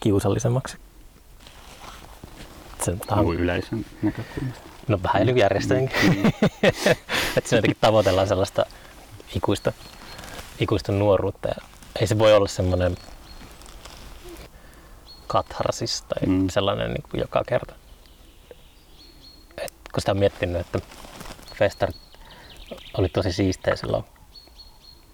[0.00, 0.76] kiusallisemmaksi.
[2.82, 4.62] Se, Joku yleisön näkökulmasta.
[4.88, 5.98] no vähän niin järjestäjänkin.
[6.02, 6.26] Mm.
[7.36, 8.66] että siinä jotenkin tavoitellaan sellaista
[9.36, 9.72] ikuista,
[10.60, 11.48] ikuista nuoruutta.
[11.48, 11.54] Ja
[12.00, 12.96] ei se voi olla semmoinen
[15.26, 16.48] katharsis tai mm.
[16.48, 17.74] sellainen niin kuin joka kerta.
[19.92, 20.78] Kun sitä on miettinyt, että
[21.54, 21.96] festarit
[22.98, 24.04] oli tosi siistejä silloin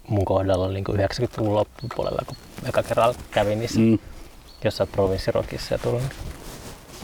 [0.08, 2.36] mun kohdalla niin kuin 90-luvun loppupuolella, kun
[2.68, 3.80] eka kerralla kävin niissä.
[3.80, 3.98] Mm.
[4.64, 6.12] jossain provinssirokissa ja tullut, niin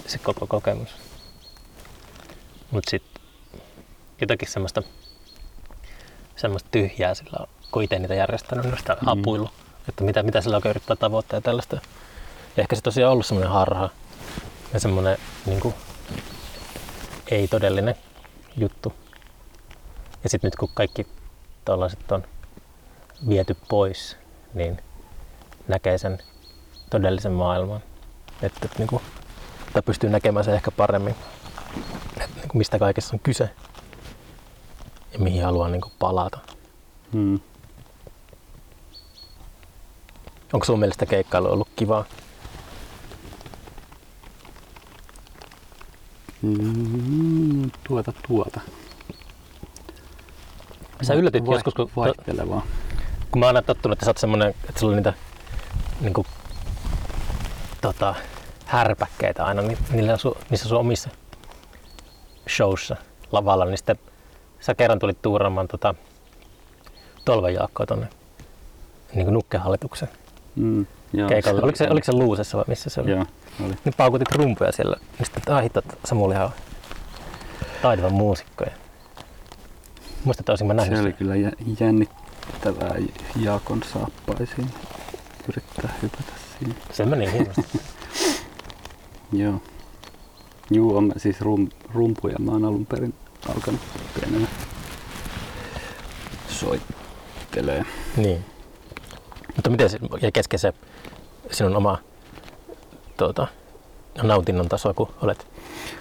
[0.06, 0.88] se koko kokemus.
[2.70, 3.02] Mut sit
[4.20, 4.82] jotakin semmoista,
[6.36, 9.08] semmoista tyhjää sillä on, kun itse niitä järjestänyt, niin sitä Mm.
[9.08, 9.50] apuillut,
[9.88, 11.76] että mitä, mitä sillä oikein yrittää tavoittaa ja tällaista.
[12.56, 13.88] Ja ehkä se tosiaan ollut semmoinen harha
[14.72, 15.74] ja semmoinen niin kuin,
[17.30, 17.94] ei todellinen
[18.56, 18.92] juttu.
[20.22, 21.06] Ja sitten nyt kun kaikki
[21.64, 22.24] tällaiset on
[23.28, 24.16] viety pois,
[24.54, 24.82] niin
[25.68, 26.18] näkee sen
[26.90, 27.80] todellisen maailman.
[28.42, 29.02] Että, että, niin kuin,
[29.72, 31.14] tai pystyy näkemään sen ehkä paremmin,
[32.16, 33.50] että niin kuin, mistä kaikessa on kyse
[35.12, 36.38] ja mihin haluaa niin kuin, palata.
[37.12, 37.40] Mm.
[40.52, 42.04] Onko sun mielestä keikkailu ollut kivaa?
[46.44, 48.60] Mm, tuota tuota.
[51.02, 52.66] Sä yllätyt Vai- joskus, kun, Vaihtelevaa.
[53.30, 55.12] kun mä oon aina tottunut, että sä oot semmonen, että sulla on niitä
[56.00, 56.26] niin kuin,
[57.80, 58.14] tota,
[58.66, 61.10] härpäkkeitä aina ni- niillä su, niissä sun omissa
[62.48, 62.96] showssa
[63.32, 63.98] lavalla, niin sitten
[64.60, 65.94] sä kerran tulit tuuraamaan tota,
[67.24, 68.08] Tolven Jaakkoa tonne
[69.14, 70.08] niin nukkehallituksen
[70.56, 71.60] Mm, joo, keikalle.
[71.60, 73.10] se Oliko se, oli- oliko se Luusessa vai missä se oli?
[73.10, 73.26] Joo,
[73.60, 73.74] oli.
[73.84, 74.96] Niin paukutit rumpuja siellä.
[75.18, 76.50] Niin sitten, ah, hitto, Samuli ihan
[77.82, 78.64] taitava muusikko.
[80.24, 82.94] Muista, että olisin mä nähnyt Se oli kyllä jä- jännittävää
[83.36, 84.70] Jaakon saappaisiin
[85.48, 86.74] yrittää hypätä siinä.
[86.92, 87.62] Se meni hienosti.
[89.32, 89.60] Joo.
[90.70, 93.14] Juu, on siis rum, rumpuja mä oon alun perin
[93.48, 93.80] alkanut
[94.20, 94.46] pienenä
[96.48, 97.84] soittelee.
[98.16, 98.44] niin.
[99.56, 100.72] Mutta miten se, ja kesken se
[101.50, 101.98] sinun oma
[103.16, 103.46] tuota,
[104.22, 105.46] nautinnon taso, kun olet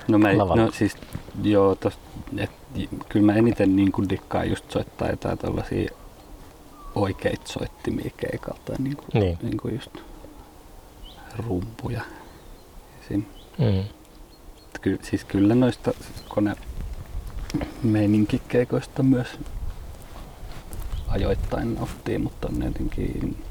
[0.07, 0.65] No, mä, Lavalla.
[0.65, 0.97] no siis
[1.43, 1.99] joo, tos,
[2.37, 2.51] et,
[3.09, 5.91] kyllä mä eniten niin kuin dikkaan just soittaa jotain tällaisia
[6.95, 9.37] oikeita soittimia keikalta, niin kuin, Niin.
[9.41, 9.91] niin kuin just
[11.37, 12.01] rumpuja.
[13.01, 13.23] Esim.
[13.57, 13.83] mm,
[14.81, 15.91] Ky, siis kyllä noista
[16.29, 16.55] kone
[17.83, 19.27] meininkikeikoista myös
[21.07, 23.43] ajoittain nauttii, mutta on ne jotenkin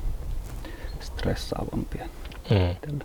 [1.00, 2.04] stressaavampia
[2.50, 2.98] mm.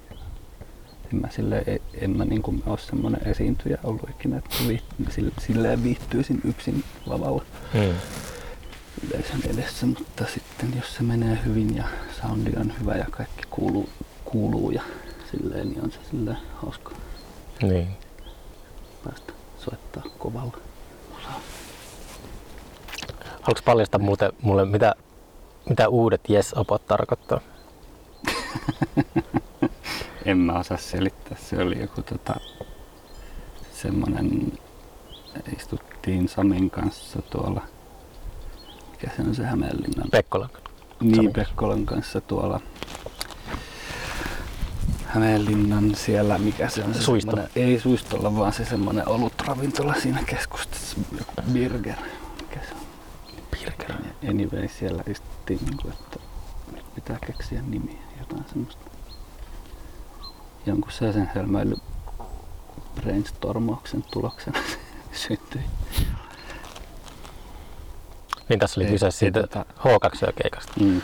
[1.13, 1.63] En mä, sille,
[2.01, 4.55] en mä niin kuin ole semmoinen esiintyjä ollut ikinä, että
[5.09, 7.43] sille, silleen viihtyisin yksin lavalla
[7.73, 7.95] mm.
[9.09, 11.83] yleisön edessä, mutta sitten jos se menee hyvin ja
[12.21, 13.89] soundi on hyvä ja kaikki kuuluu,
[14.25, 14.81] kuuluu ja
[15.31, 16.91] silleen, niin on se silleen hauska
[17.61, 17.87] Niin.
[19.03, 20.57] päästä soittaa kovalla.
[23.41, 24.95] Haluatko paljastaa muuten mulle, mitä,
[25.69, 27.39] mitä uudet yes-opot tarkoittaa?
[30.27, 31.37] En mä osaa selittää.
[31.49, 32.35] Se oli joku tota,
[33.73, 34.51] semmonen,
[35.57, 37.61] istuttiin Samin kanssa tuolla,
[38.91, 40.49] mikä se on se Hämeenlinnan, Pekkola.
[41.01, 41.33] niin Samin.
[41.33, 42.59] Pekkolan kanssa tuolla
[45.05, 47.37] Hämeenlinnan siellä, mikä se on se Suisto.
[47.55, 50.97] ei suistolla, vaan se semmonen olutravintola siinä keskustassa,
[51.53, 51.95] Birger,
[52.41, 52.81] mikä se on.
[53.51, 53.97] Pirkele.
[54.29, 56.19] Anyway, siellä istuttiin, niin kuin, että
[56.95, 58.86] pitää keksiä nimiä, jotain semmoista.
[60.67, 61.75] Jonkun sellaisen hölmöily
[62.95, 64.77] brainstormauksen tuloksena se
[65.11, 65.61] syntyi.
[68.49, 70.73] Niin tässä oli Ei- kyse ei siitä tota- H2-keikasta.
[70.79, 71.01] Mm.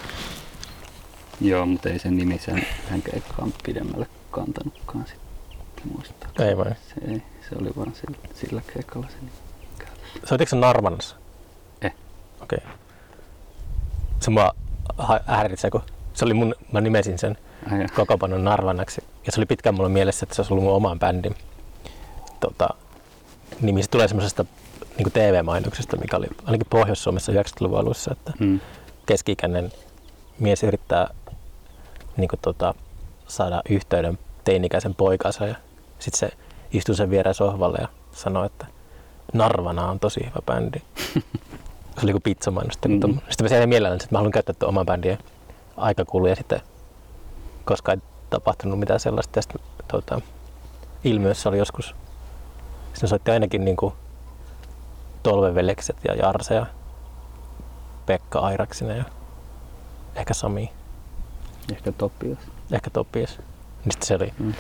[1.41, 6.30] Joo, mutta ei sen nimi sen yhden keikkaan pidemmälle kantanutkaan sitten muistaa.
[6.39, 6.65] Ei vai?
[6.65, 9.15] Se, ei, se oli vaan sillä, sillä keikalla se
[9.78, 10.19] käytössä.
[10.28, 11.15] Soititko sä Narvanassa?
[11.82, 11.93] Eh.
[12.41, 12.60] Okei.
[12.63, 12.71] Okay.
[14.19, 14.52] Se mua
[15.26, 15.82] häiritsee, kun
[16.13, 17.38] se oli mun, mä nimesin sen.
[17.95, 19.04] kokopanon Narvanaksi.
[19.26, 21.36] Ja se oli pitkään mulla mielessä, että se olisi ollut mun oman bändin
[22.39, 22.69] tota,
[23.62, 23.84] nimi.
[23.84, 24.45] Se tulee semmoisesta
[24.97, 28.60] niin TV-mainoksesta, mikä oli ainakin Pohjois-Suomessa 90-luvun alussa, että Mm.
[29.06, 29.71] keski-ikäinen
[30.39, 31.08] mies yrittää
[32.17, 32.73] niin kuin, tota,
[33.28, 35.56] saada yhteyden teini-ikäisen poikansa ja
[35.99, 36.38] sitten se
[36.73, 38.65] istuu sen viereen sohvalle ja sanoo, että
[39.34, 40.80] Narvana on tosi hyvä bändi.
[41.95, 42.76] se oli kuin pizzamainos.
[42.88, 42.93] Mhm.
[42.93, 43.19] Mm-hmm.
[43.30, 45.17] Sitten mä siellä mielelläni, että mä haluan käyttää tuon oman bändin
[45.78, 46.62] aikakuluja sitten,
[47.65, 47.97] koska ei
[48.30, 49.38] tapahtunut mitään sellaista.
[49.38, 50.21] Ja sitten tota,
[51.04, 51.95] ilmiössä oli joskus,
[52.93, 53.93] siinä soitti ainakin niin kuin
[55.23, 56.65] Tolvevelekset ja Jarse ja
[58.06, 59.04] Pekka Airaksinen ja
[60.15, 60.71] ehkä Sami,
[61.71, 62.38] Ehkä Topias.
[62.71, 63.30] ehkä Topias.
[63.89, 64.54] Sitten se oli, Mm.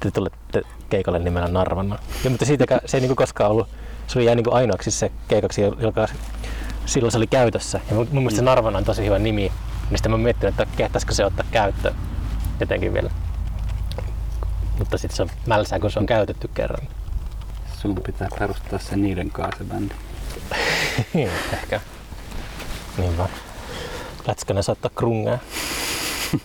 [0.00, 1.98] te tulette keikalle nimellä Narvana.
[2.24, 3.68] Ja, mutta siitäkään, se ei niinku koskaan ollut,
[4.06, 6.06] se oli jäi niinku ainoaksi se keikaksi, joka
[6.86, 7.80] silloin se oli käytössä.
[7.88, 8.46] Ja mun, mun mielestä se Mm.
[8.46, 9.40] Narvana on tosi hyvä nimi.
[9.90, 11.94] Niin sitten mä miettinyt, että kehtäisikö se ottaa käyttöön
[12.60, 13.10] jotenkin vielä.
[14.78, 16.88] Mutta sitten se on mälsää, kun se on käytetty kerran.
[17.82, 19.94] Sun pitää perustaa se niiden kanssa se bändi.
[21.52, 21.80] Ehkä.
[22.98, 23.30] Niin vaan.
[24.26, 25.38] Lätskänä soittaa krungaa.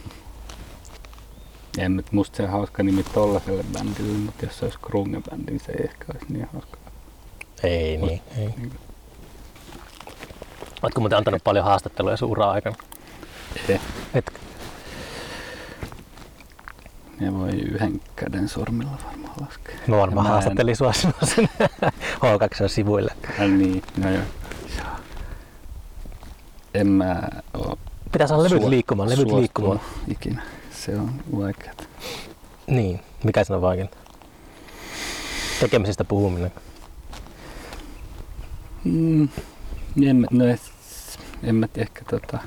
[1.78, 5.72] En, nyt- musta se hauska nimi tollaselle bändille, mutta jos se olisi grunge-bändi, niin se
[5.72, 6.78] ei ehkä olisi niin hauska.
[7.64, 8.48] Ei niin, ei.
[8.58, 8.80] Niin.
[10.82, 12.76] Oletko muuten antanut paljon haastatteluja sun aikana?
[13.70, 13.80] Ei.
[14.14, 14.32] Et,
[17.22, 19.76] Ne voi yhden käden sormilla varmaan laskea.
[19.88, 20.38] mä varmaan Ja mä
[20.70, 21.50] en- sua sinne
[22.16, 23.14] H2-sivuille.
[23.40, 24.22] Ai niin, no joo.
[26.74, 27.22] En mä
[27.54, 27.78] oo
[28.12, 29.80] Pitää saada levyt liikkumaan, levyt liikkumaan.
[30.08, 30.42] Ikinä.
[30.72, 31.74] Se on vaikeaa.
[32.68, 33.98] Niin, mikä siinä on vaikeinta?
[35.60, 36.52] Tekemisestä puhuminen.
[38.84, 39.30] Mm,
[40.08, 40.72] en, no, et-
[41.44, 42.40] en mä ehkä tota,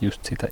[0.00, 0.48] just sitä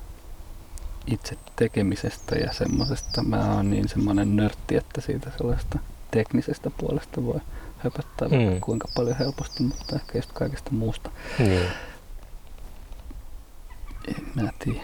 [1.07, 3.23] itse tekemisestä ja semmosesta.
[3.23, 5.79] Mä oon niin semmonen nörtti, että siitä sellaista
[6.11, 7.39] teknisestä puolesta voi
[7.77, 8.61] höpöttää Mm.
[8.61, 11.09] kuinka paljon helposti, mutta ehkä just kaikesta muusta.
[11.39, 11.67] Niin.
[14.07, 14.79] En mä tiedä.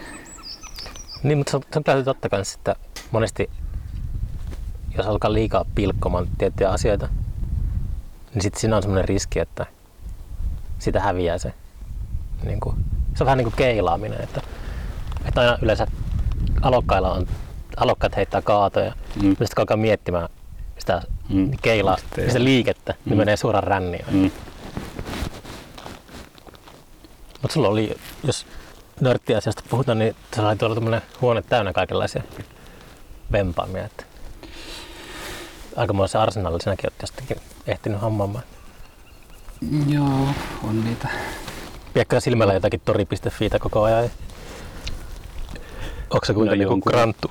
[1.22, 2.76] Niin, mutta se, se täytyy totta kai että
[3.10, 3.50] monesti,
[4.96, 7.08] jos alkaa liikaa pilkkomaan tiettyjä asioita,
[8.34, 9.66] niin sitten siinä on semmoinen riski, että
[10.78, 11.54] sitä häviää se.
[12.44, 12.76] Niin kuin,
[13.14, 14.40] se on vähän niin kuin keilaaminen, että,
[15.24, 15.86] että aina yleensä
[16.62, 17.26] alokkailla on,
[17.76, 19.28] alokkaat heittää kaatoja, Mm.
[19.28, 20.28] sitten kun alkaa miettimään
[20.78, 21.50] sitä Mm.
[21.62, 21.96] keilaa,
[22.26, 23.18] sitä liikettä, niin Mm.
[23.18, 24.04] menee suoraan ränniin.
[24.10, 24.30] Mm.
[27.42, 28.46] Mutta sulla oli, jos
[29.00, 32.22] nörttiasiasta puhutaan, niin sulla oli tuolla tämmöinen huone täynnä kaikenlaisia
[33.32, 33.84] vempaamia.
[33.84, 34.04] Että
[35.76, 38.44] aikamoisen arsenaalin sinäkin olet jostakin ehtinyt hammaamaan.
[39.88, 40.28] Joo,
[40.68, 41.08] on niitä.
[41.94, 44.10] Pidätkö silmällä jotakin tori.fi koko ajan?
[46.10, 47.30] Onko se kuinka niinku granttu?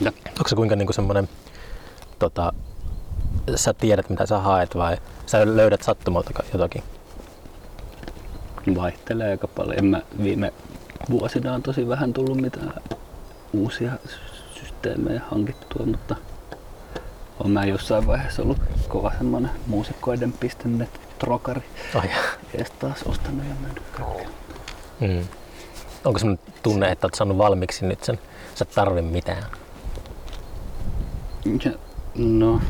[0.00, 0.12] Ja.
[0.28, 1.28] Onko se kuinka niinku semmoinen,
[2.18, 2.52] tota,
[3.54, 6.82] sä tiedät mitä sä haet vai sä löydät sattumalta jotakin?
[8.76, 9.78] Vaihtelee aika paljon.
[9.78, 10.52] En mä viime
[11.10, 12.72] vuosina on tosi vähän tullut mitään
[13.52, 13.92] uusia
[14.54, 16.16] systeemejä hankittua, mutta
[17.40, 21.62] on mä jossain vaiheessa ollut kova semmonen muusikkoiden.net trokari.
[21.94, 22.10] Ai.
[22.54, 24.28] Ees taas ostanut ja myynyt kaikkea.
[25.00, 25.28] Mm.
[26.04, 28.18] Onko semmoinen tunne, että olet saanut valmiiksi nyt sen,
[28.54, 29.44] sä et tarvi mitään?
[31.64, 31.72] Ja,
[32.14, 32.60] no,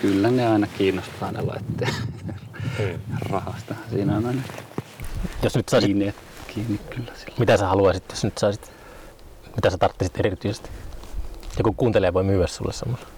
[0.00, 1.94] kyllä ne aina kiinnostaa ne laitteet.
[3.30, 4.42] Rahasta siinä on aina
[5.42, 6.14] Jos nyt saisit, kiinni,
[6.54, 7.34] kiinni kyllä sillä.
[7.38, 8.70] mitä sä haluaisit, jos nyt saisit,
[9.56, 10.70] mitä sä tarvitsisit erityisesti?
[11.58, 13.08] Joku kuuntelija voi myydä sulle semmoisen.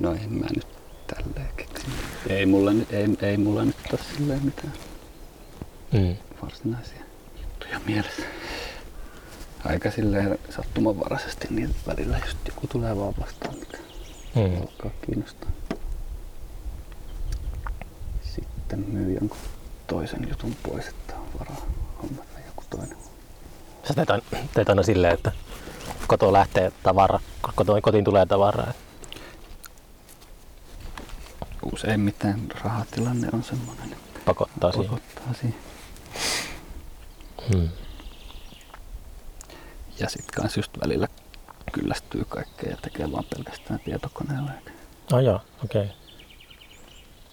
[0.00, 0.66] No en mä nyt
[1.06, 1.86] tälleen keksi.
[2.28, 4.72] Ei mulla, nyt- ei, ei mulla nyt ole silleen mitään
[5.94, 6.16] Mm.
[6.42, 7.00] varsinaisia
[7.42, 8.22] juttuja mielessä.
[9.64, 13.78] Aika silleen sattumanvaraisesti niin välillä just joku tulee vaan vastaan, mikä
[14.34, 14.56] Mm.
[14.60, 15.48] alkaa kiinnostaa.
[18.22, 19.38] Sitten myy jonkun
[19.86, 21.66] toisen jutun pois, että on varaa
[22.02, 22.96] hommata joku toinen.
[23.88, 24.22] Sä teet aina,
[24.54, 25.32] teet aina silleen, että
[26.06, 27.20] kotoa lähtee tavara,
[27.54, 28.72] kotiin, kotiin tulee tavaraa.
[31.72, 34.90] Useimmiten rahatilanne on semmoinen, että Pakottaa siihen.
[34.90, 35.54] pakottaa siihen.
[37.54, 37.68] Mm.
[39.98, 41.08] Ja sit kans just välillä
[41.72, 44.50] kyllästyy kaikkeen ja tekee vaan pelkästään tietokoneella.
[45.12, 45.82] Oh joo, okei.
[45.84, 45.94] Okay.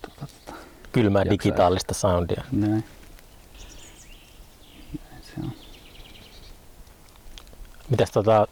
[0.02, 0.54] tota,
[0.92, 1.32] Kylmää Jaksaa.
[1.32, 2.44] digitaalista soundia.
[2.52, 2.84] näin.
[5.12, 5.52] Näin se on.
[7.90, 8.48] Mitäs tota,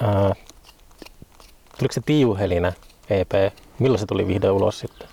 [0.00, 0.34] ää,
[1.78, 2.72] tuliko se Tiiuhelinä
[3.10, 3.32] EP?
[3.78, 5.08] Milloin se tuli vihdoin ulos sitten?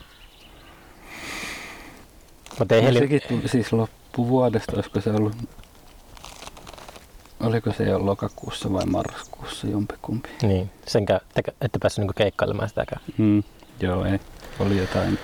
[2.59, 3.03] Mä tein No, Helin...
[3.03, 3.67] sekin tuli siis
[4.19, 5.33] loppuvuodesta, olisiko se ollut,
[7.39, 10.29] oliko se jo lokakuussa vai marraskuussa jompikumpi.
[10.41, 13.01] Niin, senkä, te, ette päässyt niinku keikkailemaan sitäkään.
[13.17, 13.43] Mm.
[13.79, 14.19] Joo, ei.
[14.59, 15.19] Oli jotain,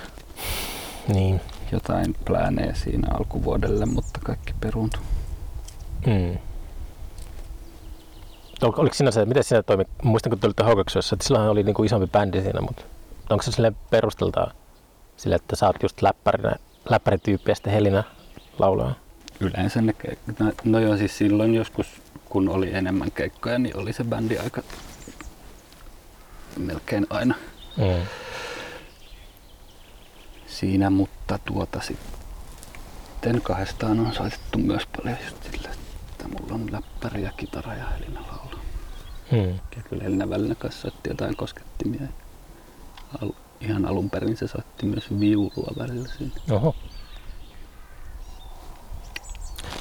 [1.13, 1.41] Niin.
[1.71, 5.01] jotain pläänejä siinä alkuvuodelle, mutta kaikki peruuntui.
[6.07, 6.37] Mm.
[8.61, 9.83] Ol, oliko siinä se, miten siinä toimi?
[10.03, 12.83] Muistan, kun te olitte Hokoksossa, että silloin oli niinku isompi bändi siinä, mutta
[13.29, 14.51] onko se sille perusteltaa
[15.17, 16.55] sille, että sä oot just läppärinä,
[16.89, 18.03] läppärityyppi ja sitten Helina
[18.59, 18.95] laulaa?
[19.39, 21.87] Yleensä ne keik- no, no joo, siis silloin joskus,
[22.25, 24.61] kun oli enemmän keikkoja, niin oli se bändi aika
[26.57, 27.35] melkein aina
[27.77, 28.05] Mm.
[30.47, 35.69] siinä, mutta tuota sitten kahdestaan on soitettu myös paljon just sillä,
[36.11, 38.59] että mulla on läppäri ja kitara ja Helina laulaa.
[39.31, 39.49] Mm.
[39.75, 42.07] Ja kyllä Helina välillä kanssa soitti jotain koskettimia.
[43.21, 43.31] Al-
[43.61, 46.31] ihan alun perin se soitti myös viulua välillä siinä.
[46.51, 46.75] Oho.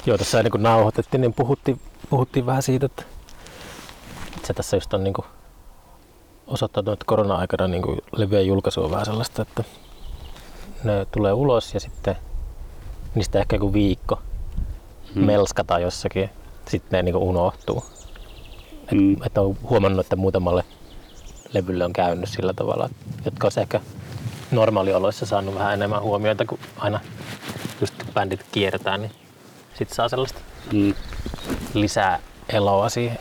[0.05, 3.03] Joo, tässä ennen kuin nauhoitettiin, niin puhuttiin, puhuttiin vähän siitä, että
[4.43, 5.25] se tässä just on niin kuin
[6.47, 9.63] osoittanut, että korona-aikana niin kuin levyjen julkaisu on vähän sellaista, että
[10.83, 12.15] ne tulee ulos ja sitten
[13.15, 14.19] niistä ehkä joku viikko
[15.15, 15.25] mm.
[15.25, 16.29] melskata jossakin,
[16.67, 17.85] sitten ne niin unohtuu.
[18.91, 19.23] Mm.
[19.25, 20.63] Että on huomannut, että muutamalle
[21.53, 22.89] levylle on käynyt sillä tavalla,
[23.25, 23.81] jotka olisi ehkä
[24.51, 26.99] normaalioloissa saanut vähän enemmän huomiota, kun aina
[27.81, 29.11] just bändit kiertää, niin
[29.77, 30.39] sitten saa sellaista
[30.73, 30.93] Mm.
[31.73, 32.19] lisää
[32.49, 33.19] eloa siihen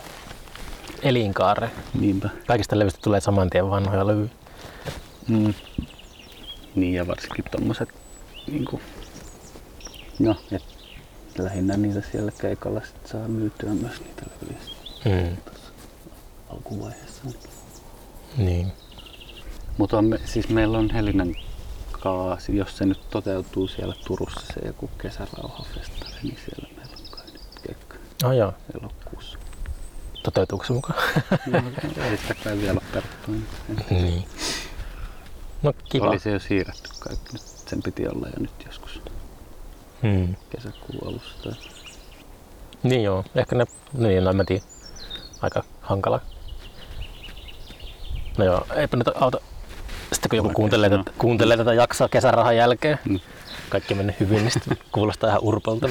[1.02, 1.72] elinkaareen.
[2.00, 2.28] Niinpä.
[2.46, 4.28] Kaikista levyistä tulee saman tien vanhoja levyjä.
[5.28, 5.54] Mm.
[6.74, 7.88] Niin ja varsinkin tommoset
[8.46, 8.80] niinku,
[10.18, 10.62] no, et
[11.38, 14.58] lähinnä niitä siellä keikalla sit saa myytyä myös niitä levyjä
[15.04, 15.36] Mm.
[16.50, 17.22] alkuvaiheessa.
[18.36, 18.72] Niin.
[19.78, 21.34] Mutta siis meillä on Helinan
[22.04, 27.26] kaasi, jos se nyt toteutuu siellä Turussa se joku kesärauhafestari, niin siellä meillä on kai
[27.32, 28.54] nyt keikka Oh, joo.
[28.80, 29.38] elokuussa.
[30.22, 30.98] Toteutuuko se mukaan?
[31.46, 31.62] No,
[32.04, 33.36] ei sitä kai vielä ole
[33.90, 34.24] niin.
[35.62, 36.06] No kiva.
[36.08, 37.16] Oli se jo siirretty kai.
[37.32, 39.00] Nyt sen piti olla jo nyt joskus
[40.02, 40.34] Hmm.
[40.50, 41.42] kesäkuun alussa.
[41.44, 41.52] Tai...
[42.82, 43.24] Niin joo.
[43.34, 44.62] Ehkä ne, niin no en mä tiedä.
[45.42, 46.20] Aika hankala.
[48.38, 49.38] No joo, eipä nyt auta.
[50.14, 53.20] Sitten kun joku kuuntelee tätä, kuuntelee tätä jaksoa kesärahan jälkeen, Mm.
[53.68, 55.88] kaikki mennyt hyvin, niin sitten kuulostaa ihan urpolta.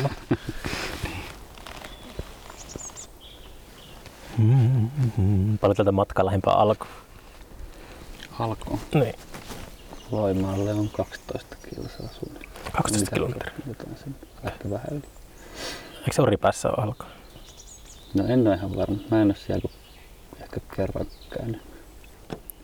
[4.37, 5.57] Mm-hmm.
[5.57, 6.85] Paljon tältä matkaa lähempää alku.
[8.39, 8.79] Alkoon.
[8.93, 9.15] Niin,
[10.11, 12.51] Loimaalle on 12 kilsaa suunnilleen.
[12.71, 13.53] 12 Mitä- kilometriä.
[13.67, 15.01] Jotain sen, ehkä vähän yli.
[15.97, 17.03] Eikö se Oripäässä ole alku?
[18.13, 18.97] No en ole ihan varma.
[19.11, 19.71] Mä en ole siellä kuin
[20.41, 21.05] ehkä kerran
[21.39, 21.61] käynyt.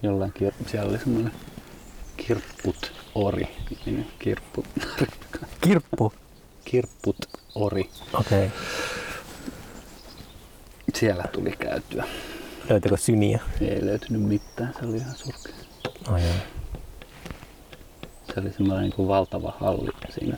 [0.04, 1.32] Jollain kir- siellä oli semmoinen
[2.18, 3.48] kirpput ori.
[4.20, 4.66] Kirpput,
[5.62, 6.14] Kirppu.
[6.66, 7.18] kirpput
[7.56, 7.90] ori.
[8.14, 8.46] Okei.
[8.46, 8.60] Okay.
[10.96, 12.04] Siellä tuli käytyä.
[12.70, 13.40] Löytyykö syniä?
[13.62, 14.74] Ei löytynyt mitään.
[14.80, 15.56] Se oli ihan surkea.
[16.08, 16.34] Ai joo.
[18.34, 20.38] Se oli semmoinen niin kuin valtava halli siinä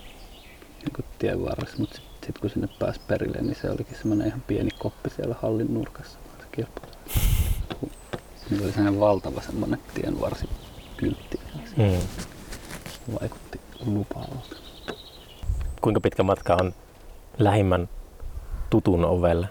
[0.82, 4.28] niin kuin tien varressa, mutta sitten sit kun sinne pääsi perille, niin se olikin semmoinen
[4.28, 6.82] ihan pieni koppi siellä hallin nurkassa, se kirppu.
[8.52, 10.50] Niin oli semmoinen valtava semmoinen tienvarsi
[10.98, 11.40] kyltti.
[11.66, 12.00] Se Mm.
[13.22, 14.56] vaikutti lupaavalta.
[15.82, 16.74] Kuinka pitkä matka on
[17.40, 17.90] lähimmän
[18.70, 19.50] tutun ovelle?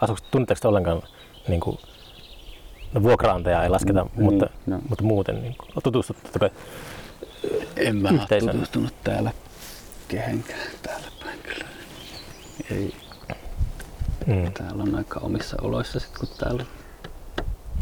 [0.00, 1.02] Asuuko, tunnetteko te ollenkaan
[1.48, 1.78] niin kuin,
[2.92, 4.80] no vuokraantajaa ei lasketa, Mm, mutta, niin, no.
[4.88, 6.48] mutta muuten niin kuin, tutustutteko?
[7.76, 8.50] En mä ole Yhteisön.
[8.54, 9.32] tutustunut täällä
[10.08, 11.64] kehenkään täällä päin kyllä.
[12.70, 12.94] Ei,
[14.26, 14.52] Mm.
[14.52, 16.64] täällä on aika omissa oloissa sit kun täällä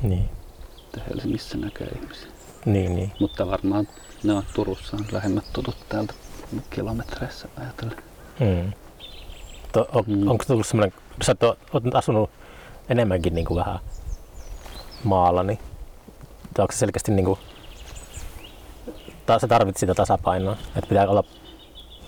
[0.03, 0.29] Niin.
[0.97, 2.31] Että Helsingissä näkee ihmisiä.
[2.65, 3.13] Niin, niin.
[3.21, 3.89] Mutta varmaan
[4.25, 6.15] ne on Turussa on lähemmät tutut täältä
[6.71, 7.97] kilometreissä ajatellen.
[8.41, 8.73] Mm.
[9.73, 10.19] To, on, Mm.
[10.19, 10.29] mm.
[10.29, 12.31] Onko tullut semmoinen, sä oot, asunut
[12.89, 13.79] enemmänkin niin kuin vähän
[15.05, 15.59] maalla, niin
[16.59, 17.39] onko se selkeästi niin kuin,
[19.27, 21.25] ta, sä tarvitset sitä tasapainoa, että pitää olla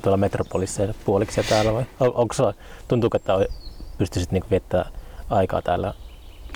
[0.03, 1.84] tuolla metropolissa ja puoliksi ja täällä vai?
[2.01, 2.43] On, onko se,
[2.89, 3.32] tuntuuko, että
[3.99, 4.93] pystyisit niin viettämään
[5.30, 5.95] aikaa täällä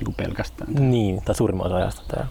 [0.00, 0.90] Niin pelkästään.
[0.90, 2.30] niin, tai suurimman osa ajasta täällä?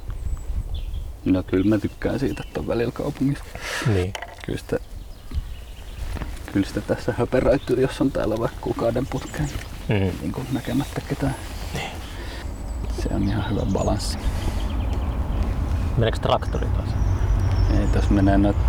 [1.26, 3.44] No kyllä mä tykkään siitä, että on välillä kaupungissa.
[3.94, 4.14] Niin.
[4.46, 4.78] Kyllä sitä,
[6.54, 9.50] kyllä sitä tässä höperöityy, jos on täällä vaikka kuukauden putkeen
[9.90, 9.96] Mm.
[10.22, 11.36] niin kuin näkemättä ketään.
[13.02, 14.18] Se on ihan hyvä balanssi.
[15.98, 16.90] Meneekö traktori taas?
[17.80, 18.60] Ei tässä menee noita,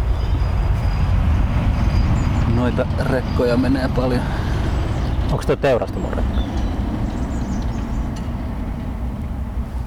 [2.55, 4.23] noita rekkoja menee paljon.
[5.31, 6.52] Onko tuo teurastamon rekka?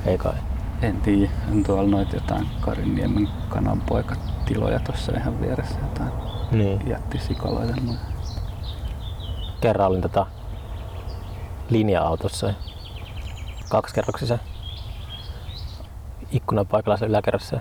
[0.05, 0.33] Ei kai.
[0.81, 6.11] En tiedä, on tuolla noita jotain Karinniemen kananpoikatiloja tuossa ihan vieressä jotain
[6.51, 6.87] Niin.
[6.87, 7.73] jättisikaloita.
[9.61, 10.25] kerran olin tota
[11.69, 12.53] linja-autossa.
[13.69, 14.39] Kaksikerroksisen
[16.31, 17.59] ikkunapaikalla se yläkerrassa.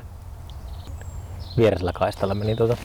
[1.57, 2.77] Vieresellä kaistalla meni tuota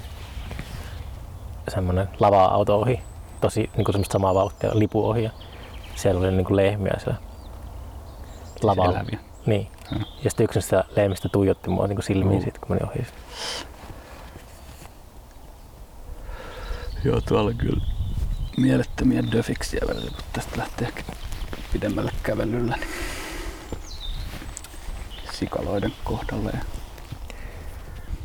[1.68, 3.02] semmonen lava-auto ohi.
[3.42, 5.24] Tosi niinku semmoista samaa vauhtia, lipu ohi.
[5.24, 5.32] Ja
[5.96, 7.20] siellä oli niinku lehmiä siellä
[8.64, 9.00] lavalla.
[9.00, 9.20] eläviä.
[9.46, 9.68] Niin.
[9.90, 10.06] Hmm.
[10.24, 12.44] Ja sitten yksi niistä lehmistä tuijotti mua niinku silmiin Mm.
[12.44, 13.08] siitä, kun meni ohi.
[17.04, 17.86] Joo, tuolla on kyllä
[18.58, 20.94] mielettömiä döfiksiä välillä, kun tästä lähtee
[21.74, 22.76] pidemmälle kävelyllä.
[22.76, 22.90] Niin
[25.34, 26.52] sikaloiden kohdalle.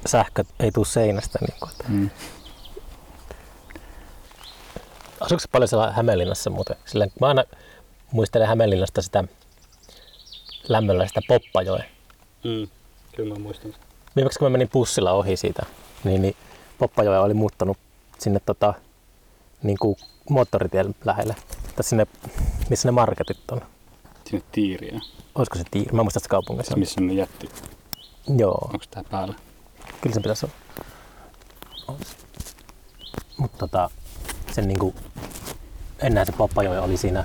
[0.07, 1.39] Sähkö ei tuu seinästä.
[1.41, 2.11] Niinku, että mm.
[5.21, 6.77] Asuuko paljon siellä Hämeenlinnassa muuten?
[6.85, 7.45] Sillä mä aina
[8.13, 9.25] muistelen Hämeenlinnasta sitä
[10.69, 11.85] lämmöllä sitä Poppajoe.
[12.45, 12.69] Mm.
[13.17, 13.75] Kyllä mä muistan.
[14.17, 15.63] Viimeksi kun mä menin bussilla ohi siitä,
[16.05, 16.37] niin, niin
[16.79, 17.77] Poppajoe oli muuttanut
[18.19, 18.75] sinne tota,
[19.63, 19.97] niin kuin
[20.31, 21.37] moottoritien lähelle.
[21.77, 22.07] Tai sinne,
[22.71, 23.61] missä ne marketit on.
[24.25, 25.01] Sinne tiiriä.
[25.35, 25.93] Olisiko se Tiiri?
[25.93, 26.77] Mä en muista sitä kaupungissa.
[26.77, 27.49] Missä ne jätti?
[28.37, 29.35] Joo, Onko tää päällä?
[30.01, 31.99] kyllä sen pitäisi olla.
[33.37, 33.91] Mutta tota,
[34.53, 34.95] sen niin kuin,
[35.99, 37.25] ennen se Poppajoe oli siinä,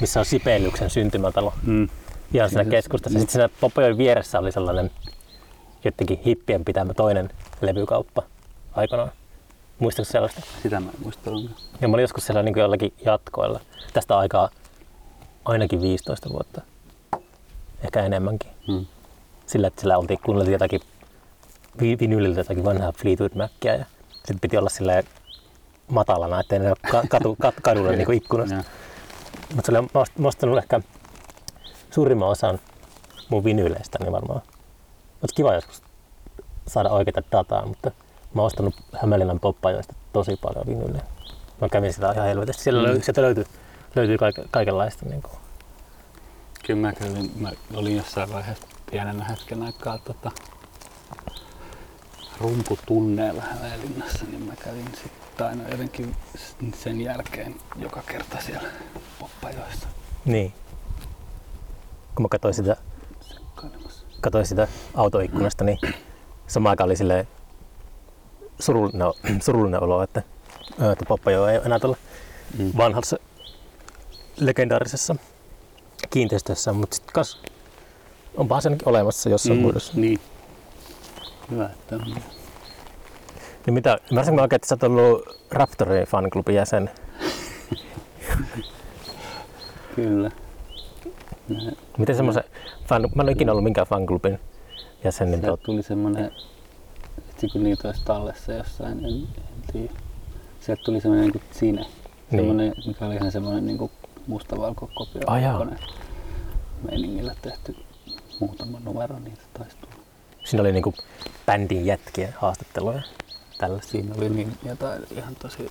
[0.00, 1.54] missä on Sibeliuksen syntymätalo.
[1.62, 1.88] Mm.
[2.34, 3.18] Ihan siinä keskustassa.
[3.18, 4.90] Sitten siinä Poppajoen vieressä oli sellainen
[5.84, 7.30] jotenkin hippien pitämä toinen
[7.60, 8.22] levykauppa
[8.72, 9.12] aikanaan.
[9.78, 10.40] Muistatko sellaista?
[10.62, 11.60] Sitä mä en muista ollenkaan.
[11.80, 13.60] Ja mä olin joskus siellä niin jollakin jatkoilla.
[13.92, 14.48] Tästä aikaa
[15.44, 16.60] ainakin 15 vuotta.
[17.84, 18.50] Ehkä enemmänkin.
[18.68, 18.86] Mm.
[19.46, 20.80] Sillä, että sillä oltiin kuunneltiin jotakin
[21.80, 25.04] vi- vinyliltä jotakin vanhaa Fleetwood Mackia ja sitten piti olla silleen
[25.88, 28.56] matalana, ettei ne ole ka- katu, kat, kadulla niin ikkunasta.
[29.54, 30.80] Mutta se oli mä oon ostanut ehkä
[31.92, 32.58] suurimman osan
[33.28, 34.42] mun vinyleistä niin varmaan.
[35.22, 35.82] Olisi kiva joskus
[36.66, 37.90] saada oikeita dataa, mutta
[38.34, 41.06] mä oon ostanut Hämeenlinnan poppajoista tosi paljon vinyleitä.
[41.60, 42.62] Mä kävin sitä ihan helvetisti.
[42.62, 42.88] Siellä Mm.
[42.88, 43.44] löy, sieltä löytyy,
[43.94, 45.06] löytyy kaike, kaikenlaista.
[45.06, 45.32] Niin kuin.
[46.66, 50.30] Kyllä mä, kävin, mä olin jossain vaiheessa pienenä hetken aikaa tota,
[52.40, 56.16] rumputunneella Hämeenlinnassa, niin mä kävin sitten aina jotenkin
[56.74, 58.68] sen jälkeen joka kerta siellä
[59.18, 59.88] poppajoissa
[60.24, 60.52] Niin.
[62.14, 62.76] Kun mä katsoin sitä,
[64.20, 65.78] katsoin sitä autoikkunasta, niin
[66.46, 67.28] samaan aikaan oli silleen
[68.58, 69.08] surullinen,
[69.46, 70.22] surullinen olo, että,
[70.92, 71.96] että Poppajo ei enää tuolla
[72.58, 72.72] Mm.
[72.76, 73.16] vanhassa
[74.36, 75.16] legendaarisessa
[76.10, 77.42] kiinteistössä, mutta sitten kas
[78.36, 79.62] onpahan se ainakin olemassa jossain mm.
[79.62, 79.92] muodossa.
[79.96, 80.20] Niin.
[81.50, 82.14] Hyvä, että on.
[83.66, 86.90] Niin mitä, mä oikein, että sä oot ollut Raptorin fanklubin jäsen?
[89.96, 90.30] Kyllä.
[91.98, 92.44] Miten semmoisen
[92.88, 94.38] fan, mä en ole ikinä ollut minkään fanklubin
[95.04, 96.30] jäsen, niin Sieltä tot, tuli semmonen,
[97.28, 99.92] vitsi kun niitä olisi tallessa jossain, en, en tiedä.
[100.60, 101.86] Sieltä tuli semmonen niinku Cine,
[102.30, 103.90] semmonen, mikä oli ihan semmonen niinku
[104.26, 105.22] mustavalkokopio
[105.58, 105.76] kone
[106.90, 107.76] meiningillä tehty
[108.40, 110.04] muutama numero niitä taisi tulla.
[110.44, 110.94] siinä oli niinku
[111.46, 113.02] bändin jätkien haastatteluja
[113.58, 113.90] tällaista.
[113.90, 115.70] Siinä oli niin jotain ihan tosi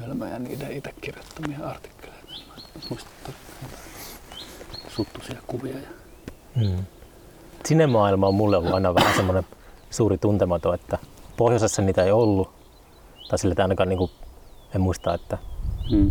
[0.00, 2.34] hölmöjä niiden itse kirjoittamia artikkeleita.
[2.76, 2.82] En
[5.04, 5.74] suttuisia kuvia.
[5.76, 5.88] Ja...
[6.56, 6.84] Mm.
[7.64, 9.44] Sinemaailma on mulle ollut aina vähän semmoinen
[9.90, 10.98] suuri tuntematon, että
[11.36, 12.50] pohjoisessa niitä ei ollut.
[13.28, 14.10] Tai sillä että ainakaan niinku,
[14.74, 15.38] en muista, että
[15.92, 16.10] Mm.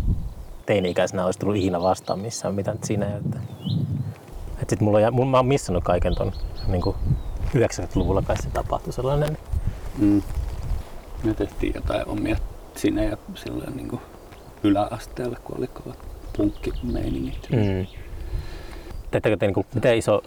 [0.66, 3.06] teini-ikäisenä olisi tullut ikinä vastaan missään mitään siinä.
[3.06, 3.40] Että,
[4.52, 6.32] että sit mulla on, mä oon missannut kaiken ton
[6.66, 6.96] niinku
[7.56, 9.38] 90-luvulla kai se tapahtui sellainen.
[9.98, 10.22] Mm.
[11.24, 12.36] Me tehtiin jotain omia
[12.76, 14.02] sinne ja silloin niin kuin
[14.62, 15.98] yläasteella, kun oli kovat
[16.36, 17.48] punkkimeiningit.
[17.50, 17.86] Mm.
[19.10, 20.22] Teettekö te niinku, miten iso,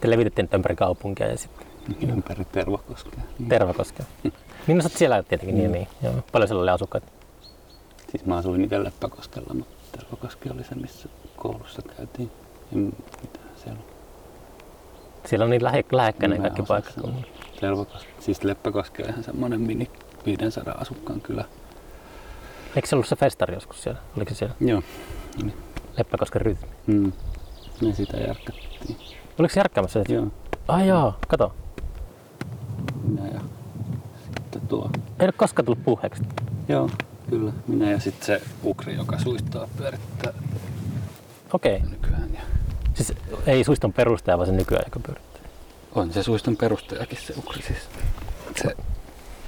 [0.00, 1.66] te levitettiin nyt ympäri kaupunkia ja sitten
[2.08, 3.20] Ympäri Tervakoskea.
[3.38, 3.48] Niin.
[3.48, 4.06] Tervakoskea.
[4.66, 5.88] Niin no sä siellä tietenkin, niin, niin.
[6.02, 6.14] Joo.
[6.32, 7.06] Paljon siellä oli asukkaita?
[8.10, 12.30] Siis mä asuin itse Leppäkoskella, mutta Tervakoski oli se, missä koulussa käytiin.
[12.76, 12.92] En,
[13.22, 13.84] mitä siellä on?
[15.26, 17.22] Siellä on niin lähe, lähekkäinen en kaikki sanoa.
[17.60, 18.08] Tervakoski.
[18.18, 19.90] Siis Leppäkoski on ihan semmonen mini
[20.26, 21.44] 500 asukkaan kylä.
[22.76, 24.00] Eikö se ollut se festari joskus siellä?
[24.16, 24.54] Oliko se siellä?
[24.60, 24.82] Joo.
[25.98, 26.68] Leppäkosken rytmi.
[26.86, 27.12] Mm.
[27.80, 28.96] Me sitä järkättiin.
[29.38, 30.04] Oliko se järkkäämässä?
[30.08, 30.26] Joo.
[30.68, 31.54] Ai joo, kato.
[33.04, 33.40] Minä ja
[34.24, 36.22] sitten tuo Ei ole koskaan tullut puheeksi.
[36.68, 36.90] Joo,
[37.30, 37.52] kyllä.
[37.66, 40.32] Minä ja sitten se ukri, joka suistaa pyörittää
[41.52, 41.76] Okei.
[41.76, 41.90] Okay.
[41.90, 42.34] nykyään.
[42.34, 42.40] Ja
[42.94, 43.12] Siis
[43.46, 45.42] ei suiston perustaja, vaan se nykyään, joka pyörittää.
[45.94, 47.78] on se suiston perustajakin se ukri siis.
[48.62, 48.76] Se,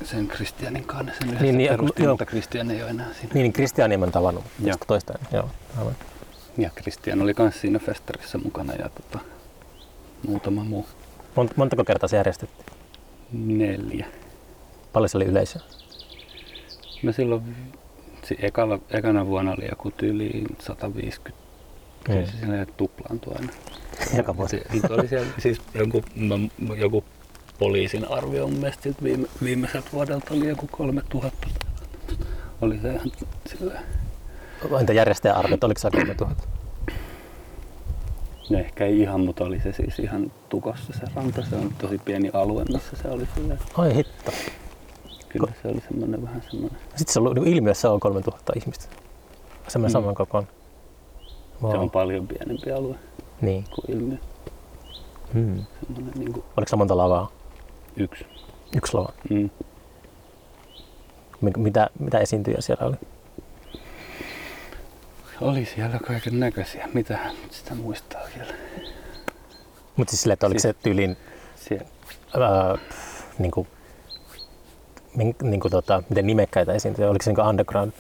[0.05, 2.12] sen Kristianin kanssa sen Niin, niin, niin, perusti, joo.
[2.12, 3.35] mutta Kristian ei ole enää siinä.
[3.35, 4.45] Niin, niin Kristiania mä oon tavannut.
[4.64, 4.76] Joo.
[4.87, 5.12] Toista.
[5.33, 5.95] Joo, aivan.
[6.59, 9.18] Ja Kristian oli myös siinä festarissa mukana ja tota,
[10.26, 10.86] muutama muu.
[11.36, 12.66] Mont, montako kertaa se järjestettiin?
[13.32, 14.07] Neljä.
[14.92, 15.62] Paljon se oli yleisöä?
[17.03, 17.57] No silloin
[18.24, 21.42] si- ekalla, ekana vuonna oli joku tyyliin 150.
[22.05, 22.26] Kyllä Mm.
[22.26, 23.53] se siinä tuplaantui aina.
[24.16, 24.62] Joka vuosi.
[24.80, 27.05] Se, oli siellä siis joku, mä- joku
[27.59, 31.48] poliisin arvio mun mielestä viime, viimeiseltä vuodelta oli joku 3000.
[32.61, 33.12] Oli se ihan
[33.46, 33.80] silleen,
[34.81, 36.43] Entä järjestäjä arviot, oliko se 3000?
[38.51, 41.43] no ehkä ei ihan, mutta oli se siis ihan tukossa se ranta.
[41.51, 43.59] Se on tosi pieni alue, missä se oli silleen.
[43.79, 44.33] Ai hitto.
[45.29, 46.79] Kyllä se oli semmoinen vähän semmoinen.
[46.97, 48.85] Sitten se on niin ilmiössä on 3000 ihmistä.
[49.69, 50.03] Semmoinen Mm.
[50.03, 50.47] saman kokoon.
[51.61, 52.95] Se on paljon pienempi alue
[53.41, 53.65] Niin.
[53.75, 54.19] kuin ilmiö.
[55.35, 55.65] Mm.
[55.87, 57.31] Semmoinen niin kuin Oliko se monta lavaa?
[57.97, 58.27] yksi.
[58.77, 59.13] Yksi lava.
[59.31, 59.51] Mm.
[61.57, 62.97] Mitä, mitä esiintyjä siellä oli?
[65.43, 66.88] Oli siellä kaiken näköisiä.
[66.95, 68.53] Mitähän nyt sitä muistaa vielä.
[69.97, 71.16] Mutta siis silleen, että oliko Siis- se tyyliin,
[71.57, 71.86] Siellä.
[72.40, 72.78] ää,
[73.38, 73.68] niin kuin,
[75.16, 77.93] min, niin kuin tota, miten nimekkäitä esiintyjä, oliko se niin underground?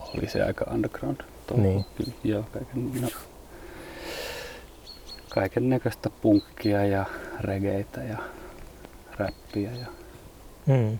[0.00, 1.16] Oli se aika underground.
[1.46, 1.62] touhu.
[1.62, 1.84] Niin.
[1.96, 3.08] Kyllä, joo, kaiken, no,
[5.28, 7.04] kaiken näköistä punkkia ja
[7.40, 8.18] regeitä ja
[9.18, 9.86] räppiä ja
[10.66, 10.98] Mm.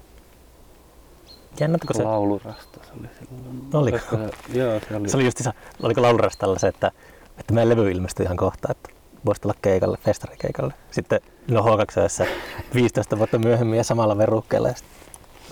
[1.61, 3.69] Jännä, kun se, Laulurasta se oli silloin.
[3.75, 3.99] Oliko?
[3.99, 5.09] Se, joo, se oli.
[5.09, 6.91] se oli just isä, oliko laulurastalla se, että,
[7.39, 8.89] että meidän levy ilmestyi ihan kohta, että
[9.27, 10.75] voisi tulla keikalle, festarikeikalle.
[10.91, 12.27] Sitten no H2
[12.75, 14.75] 15 vuotta myöhemmin ja samalla verukkeella ja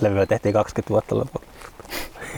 [0.00, 1.46] levyä tehtiin 20 vuotta lopulla.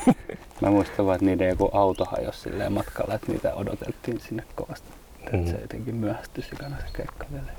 [0.60, 4.88] Mä muistan vaan, että niiden joku auto hajosi silleen matkalla, että niitä odoteltiin sinne kovasti.
[5.32, 5.38] Mm.
[5.38, 5.46] Mm.
[5.46, 7.52] Se jotenkin myöhästyi sikana se keikka vielä.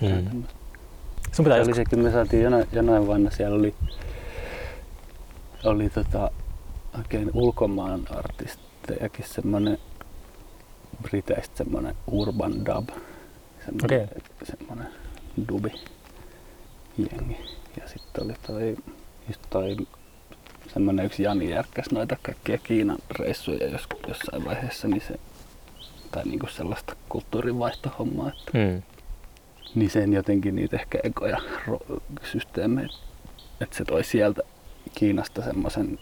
[0.00, 0.44] Mm.
[1.32, 3.74] Sun pitää Se oli joskus, sekin, me saatiin jonain, jonain vuonna, siellä oli,
[5.64, 6.30] oli tota,
[6.98, 9.78] oikein ulkomaan artistejakin semmonen
[11.02, 12.88] Briteistä semmonen urban dub,
[13.64, 14.22] semmonen, Okei.
[14.44, 14.88] semmonen
[15.48, 15.72] dubi
[16.98, 17.36] jengi.
[17.80, 18.76] Ja sitten oli toi,
[19.28, 19.76] just toi
[20.72, 25.20] semmonen yksi Jani järkkäs noita kaikkia Kiinan reissuja jos, jossain vaiheessa, niin se,
[26.10, 28.82] tai niinku sellaista kulttuurinvaihtohommaa, että mm.
[29.74, 32.00] niin sen jotenkin niitä ehkä ekoja ro-
[32.32, 32.88] systeemejä,
[33.60, 34.42] että se toi sieltä
[34.94, 35.98] Kiinasta semmoisen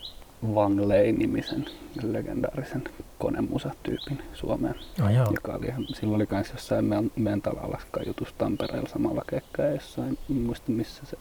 [0.54, 1.64] Wang Lei-nimisen
[2.02, 2.84] legendaarisen
[3.18, 4.74] konemusatyypin Suomeen,
[5.04, 5.26] Oh, joo.
[5.34, 10.70] joka oli silloin oli kans jossain Men- Mental-Alaska jutussa Tampereella samalla keikkaa jossain, en muista
[10.72, 11.16] missä se,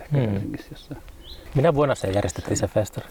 [0.00, 0.28] ehkä Hmm.
[0.28, 1.00] Helsingissä jossain.
[1.54, 3.06] Minä vuonna se järjestettiin se festari?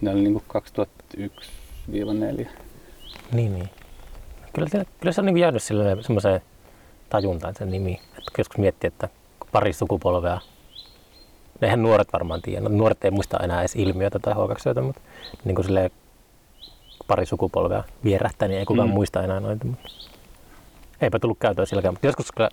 [0.00, 2.48] Ne oli niinku 2001-2004.
[3.32, 3.70] Niin, niin.
[4.54, 5.62] Kyllä, se- kyllä se on niin jäänyt
[6.02, 6.40] semmoiseen
[7.10, 7.92] tajuntaan sen nimi.
[8.18, 9.08] Että joskus miettii, että
[9.52, 10.40] pari sukupolvea,
[11.62, 14.38] eihän nuoret varmaan tiedä, no, nuoret ei muista enää edes ilmiötä tai h
[14.82, 15.00] mutta
[15.44, 15.90] niin kuin silleen
[17.06, 18.94] pari sukupolvea vierähtää, niin ei kukaan Mm.
[18.94, 19.64] muista enää noita.
[19.64, 19.88] Mutta
[21.00, 22.50] eipä tullut käytöä silläkään, mutta joskus kyllä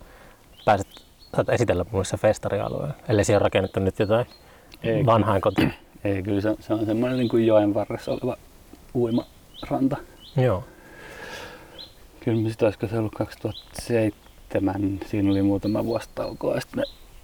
[0.66, 0.88] pääset,
[1.36, 4.26] saat esitellä se festarialueen, ellei siellä ole rakennettu nyt jotain
[4.84, 5.68] Ei, vanhaan koti.
[6.04, 8.38] Ei, kyllä se, se on semmoinen niin kuin joen varressa oleva
[8.96, 9.98] uimaranta.
[10.38, 10.64] Joo.
[12.20, 16.84] Kyllä me sitä olisiko se ollut 2007, siinä oli muutama vuosi taukoa ja sitten me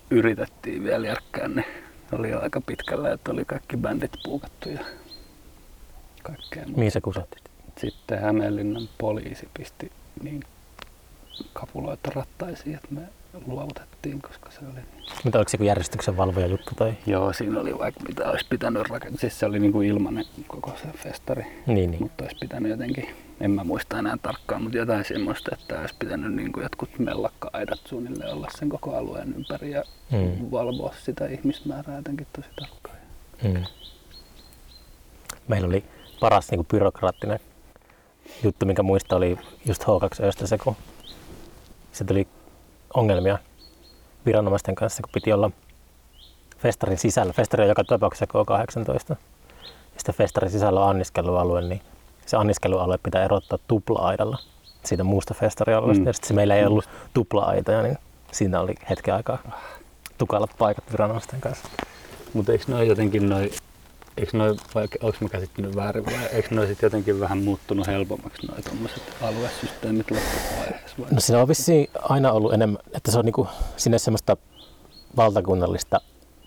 [0.10, 1.66] yritettiin vielä järkkää ne.
[2.12, 4.80] Oli jo aika pitkällä, että oli kaikki bändit puukattu ja
[6.24, 6.64] kaikkea.
[6.76, 7.38] Mihin se kusetti?
[7.78, 9.91] Sitten Hämeenlinnan poliisi pisti
[10.24, 10.43] niin
[11.54, 13.01] kapuloita rattaisiin, että me
[13.47, 16.93] luovutettiin, koska se oli niin Mitä oliko se joku järjestyksen valvoja juttu tai?
[17.06, 19.20] Joo, siinä oli vaikka mitä olisi pitänyt rakentaa.
[19.20, 21.45] Siis se oli niinku ilmanen koko se festari.
[21.68, 22.04] Niin, niin.
[22.04, 23.08] Mutta olisi pitänyt jotenkin,
[23.41, 28.34] en mä muista enää tarkkaan, mutta jotain semmoista, että olisi pitänyt niinku jotkut mellakka-aidat suunnilleen
[28.34, 30.51] olla sen koko alueen ympäri ja Mm.
[30.51, 32.97] valvoa sitä ihmismäärää jotenkin tosi tarkkaan.
[33.43, 33.63] Mm.
[35.47, 35.84] Meillä oli
[36.19, 37.39] paras niin byrokraattinen
[38.43, 40.75] juttu, minkä muista oli just H2Östä se, kun
[41.91, 42.27] se tuli
[42.93, 43.38] ongelmia
[44.25, 45.51] viranomaisten kanssa, kun piti olla
[46.57, 47.34] festarin sisällä.
[47.34, 49.05] Festari on joka tapauksessa K18.
[49.09, 49.15] Ja
[49.97, 51.81] sitten festarin sisällä on anniskelualue, niin
[52.26, 54.38] se anniskelualue pitää erottaa tupla-aidalla
[54.84, 56.01] siitä muusta festarialueesta.
[56.01, 56.07] Mm.
[56.07, 57.97] Ja sitten meillä ei ollut tupla-aitoja, niin
[58.32, 59.38] siinä oli hetken aikaa
[60.17, 61.67] tukalat paikat viranomaisten kanssa.
[62.34, 63.51] Mutta eikö noin jotenkin noin,
[64.17, 68.47] eikö noin, vai onko mä käsittänyt väärin vai eikö noin sitten jotenkin vähän muuttunut helpommaksi
[68.47, 71.07] noin tommoset aluesysteemit loppuvaiheessa vai?
[71.11, 73.47] No siinä on vissiin aina ollut enemmän, että se on niinku,
[73.78, 74.38] sinne semmoista
[75.17, 76.01] valtakunnallista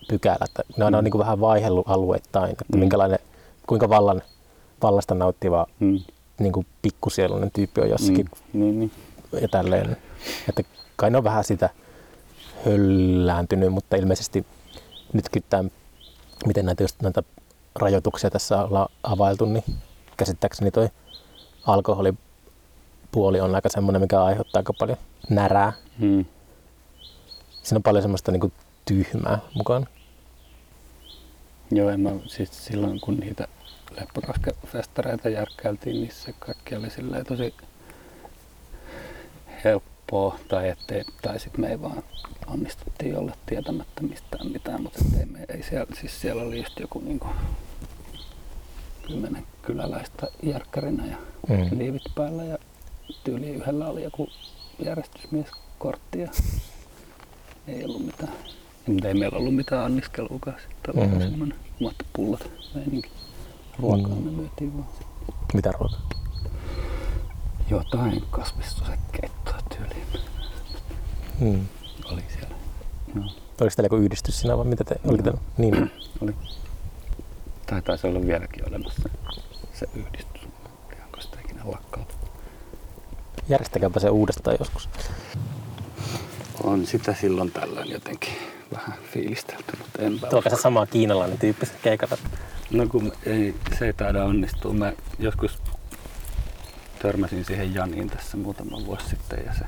[0.09, 1.03] pykälää, että ne on Mm.
[1.03, 2.79] niinku vähän vaihdellut alueittain, että mm.
[2.79, 3.19] minkälainen,
[3.67, 4.21] kuinka vallan,
[4.81, 5.99] vallasta nauttiva Mm.
[6.39, 8.59] niinku pikkusieluinen tyyppi on jossakin Mm.
[8.59, 8.91] Niin, niin.
[9.41, 9.97] ja tälleen.
[10.49, 10.63] Että
[10.95, 11.69] kai ne on vähän sitä
[12.65, 14.45] höllääntynyt, mutta ilmeisesti
[15.13, 15.71] nytkin tämän,
[16.45, 17.23] miten näitä, just näitä
[17.75, 19.63] rajoituksia tässä ollaan availtu, niin
[20.17, 20.89] käsittääkseni toi
[21.65, 24.97] alkoholipuoli on aika semmoinen, mikä aiheuttaa aika paljon
[25.29, 25.73] närää.
[25.99, 26.25] Mm.
[27.63, 28.53] Siinä on paljon semmoista niin
[28.85, 29.87] tyhmää mukaan.
[31.71, 33.47] Joo, en mä, siis silloin kun niitä
[33.99, 37.53] leppäkoskefestareita järkkäiltiin, niin se kaikki oli silleen tosi
[39.63, 42.03] helppoa, tai, ettei, tai sitten me ei vaan
[42.47, 46.99] onnistuttiin olla tietämättä mistään mitään, mutta ei, me, ei siellä, siis siellä oli just joku
[46.99, 47.27] niinku
[49.07, 51.17] kymmenen kyläläistä järkkärinä ja
[51.49, 51.77] Mm.
[51.77, 52.57] liivit päällä ja
[53.23, 54.29] tyyli yhdellä oli joku
[54.85, 56.29] järjestysmieskortti ja
[57.67, 58.33] ei ollut mitään.
[58.87, 60.57] Mutta ei meillä ollut mitään anniskeluakaan.
[60.61, 61.15] Sitten oli Mhm.
[61.15, 61.21] mm.
[61.21, 61.57] semmoinen
[62.13, 63.09] pullot meininki.
[63.81, 64.23] Ruokaa Mm.
[64.23, 64.87] me myytiin vaan.
[65.53, 65.99] Mitä ruokaa?
[67.69, 70.07] Jotain kasvistusekeittoa tyyliin
[71.39, 71.67] Mm.
[72.11, 72.55] oli siellä.
[73.13, 73.21] No,
[73.61, 74.95] Oliko teillä joku yhdistys siinä vai mitä te?
[75.07, 75.33] Oliko te?
[75.57, 75.91] Niin.
[76.21, 76.35] oli.
[77.65, 79.09] Taitaa se olla vieläkin olemassa
[79.73, 80.41] se yhdistys.
[81.05, 82.27] Onko sitä ikinä lakkautettu?
[83.49, 84.89] Järjestäkääpä se uudestaan joskus.
[86.63, 88.33] On sitä silloin tällöin jotenkin
[88.71, 92.17] vähän fiilistelty, mutta enpä Tuokaa se sama kiinalainen tyyppi keikata.
[92.71, 94.73] No kun ei, se ei taida onnistua.
[94.73, 95.59] Mä joskus
[97.01, 99.65] törmäsin siihen Janiin tässä muutama vuosi sitten ja se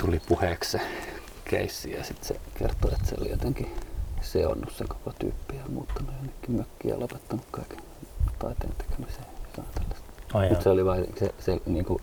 [0.00, 0.80] tuli puheeksi se
[1.44, 3.74] keissi ja sitten se kertoi, että se oli jotenkin
[4.20, 7.78] seonnut se koko tyyppi ja muuttanut jonnekin mökkiin ja lopettanut kaiken
[8.38, 10.04] taiteen jotain tällaista.
[10.34, 12.00] Ai Mutta se oli vain, se, se niinku,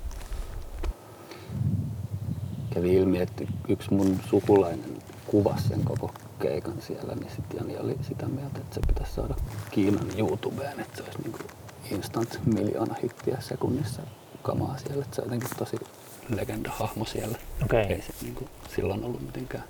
[2.73, 4.97] kävi ilmi, että yksi mun sukulainen
[5.27, 9.35] kuvasi sen koko keikan siellä, niin sitten Jani oli sitä mieltä, että se pitäisi saada
[9.71, 11.39] Kiinan YouTubeen, että se olisi niinku
[11.91, 14.01] instant miljoona hittiä sekunnissa
[14.41, 15.77] kamaa siellä, että se on jotenkin tosi
[16.35, 17.37] legendahahmo siellä.
[17.63, 17.85] Okei.
[17.85, 19.63] Ei se niinku silloin ollut mitenkään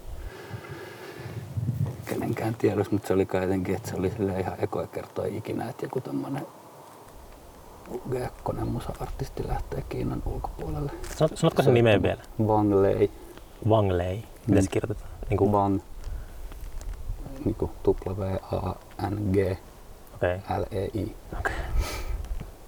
[2.06, 5.86] kenenkään tiedossa, mutta se oli kai jotenkin, että se oli ihan ekoja kertoa ikinä, että
[5.86, 6.45] joku tämmönen
[8.11, 10.91] Gekkonen musa-artisti lähtee Kiinan ulkopuolelle.
[11.03, 12.21] Sanot- Sanotko sen nimeä vielä?
[12.47, 13.11] Wang Lei.
[13.69, 14.23] Wang Lei.
[14.47, 14.71] Miten se Mm.
[14.73, 15.11] kirjoitetaan?
[15.29, 15.79] Niin kuin, Wang.
[17.45, 19.38] Niinku W-A-N-G
[20.15, 20.38] okei.
[20.57, 21.15] L-E-I.
[21.39, 21.53] Okei.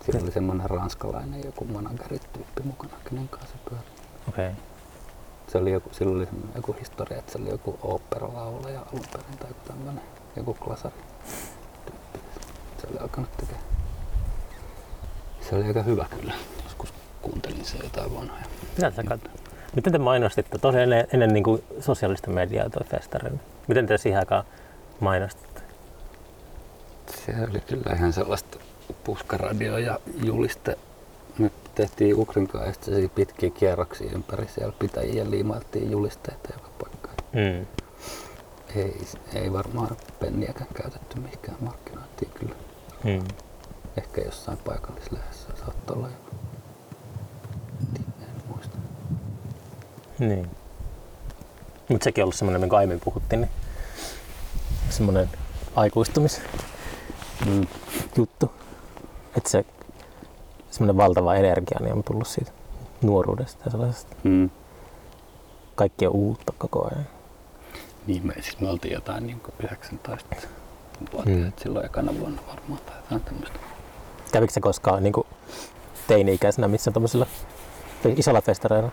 [0.06, 3.86] Siinä oli semmoinen ranskalainen joku managerityyppi mukana, kenen kanssa se pyöri.
[4.30, 4.52] Okei.
[5.48, 9.50] Se oli joku, sillä oli joku historia, että se oli joku oopperalaulaja alun perin tai
[9.50, 10.04] joku tämmöinen,
[10.36, 10.96] joku klasari.
[12.82, 13.64] Se oli alkanut tekemään.
[15.50, 16.34] Se oli aika hyvä kyllä.
[16.64, 18.46] Joskus kuuntelin se jotain vanhoja.
[18.76, 19.32] Mitä sä katsot?
[19.76, 20.58] Miten te mainostitte?
[20.58, 23.30] Tosi ennen, ennen niin kuin sosiaalista mediaa toi festari.
[23.68, 24.44] Miten te siihen aikaan
[25.00, 25.62] mainostitte?
[27.26, 28.58] Se oli kyllä ihan sellaista
[29.04, 30.78] puskaradio ja juliste.
[31.38, 37.16] Me tehtiin Ukrin kanssa pitkiä kierroksia ympäri siellä pitäjiä ja liimailtiin julisteita joka paikkaan.
[37.34, 37.66] Mm.
[38.76, 39.02] Ei,
[39.36, 42.56] ei varmaan penniäkään käytetty mihinkään markkinointiin kyllä.
[43.04, 43.24] Mm.
[43.98, 46.36] Ehkä jossain paikallislehdessä saattaa olla joku.
[48.22, 48.78] En muista.
[50.20, 50.50] Niin.
[51.90, 53.52] Mutta sekin on ollut semmoinen, minkä aiemmin puhuttiin, niin
[54.90, 55.30] semmoinen
[55.76, 56.46] aikuistumisjuttu.
[57.46, 57.64] Mm.
[59.38, 59.66] Että se
[60.72, 62.52] semmoinen valtava energia niin on tullut siitä
[63.02, 64.16] nuoruudesta ja sellaisesta.
[64.24, 64.50] Mm.
[65.76, 67.08] Kaikki on uutta koko ajan.
[68.08, 70.36] Niin me, siis me oltiin jotain niin 19
[71.14, 71.36] vuotta, Mm.
[71.38, 71.52] mm.
[71.58, 73.60] silloin ekana vuonna varmaan tai jotain tämmöistä.
[74.34, 75.28] Kävikö se koskaan niin kuin
[76.08, 77.28] teini-ikäisenä missä tuommoisilla
[78.16, 78.90] isolla festareilla?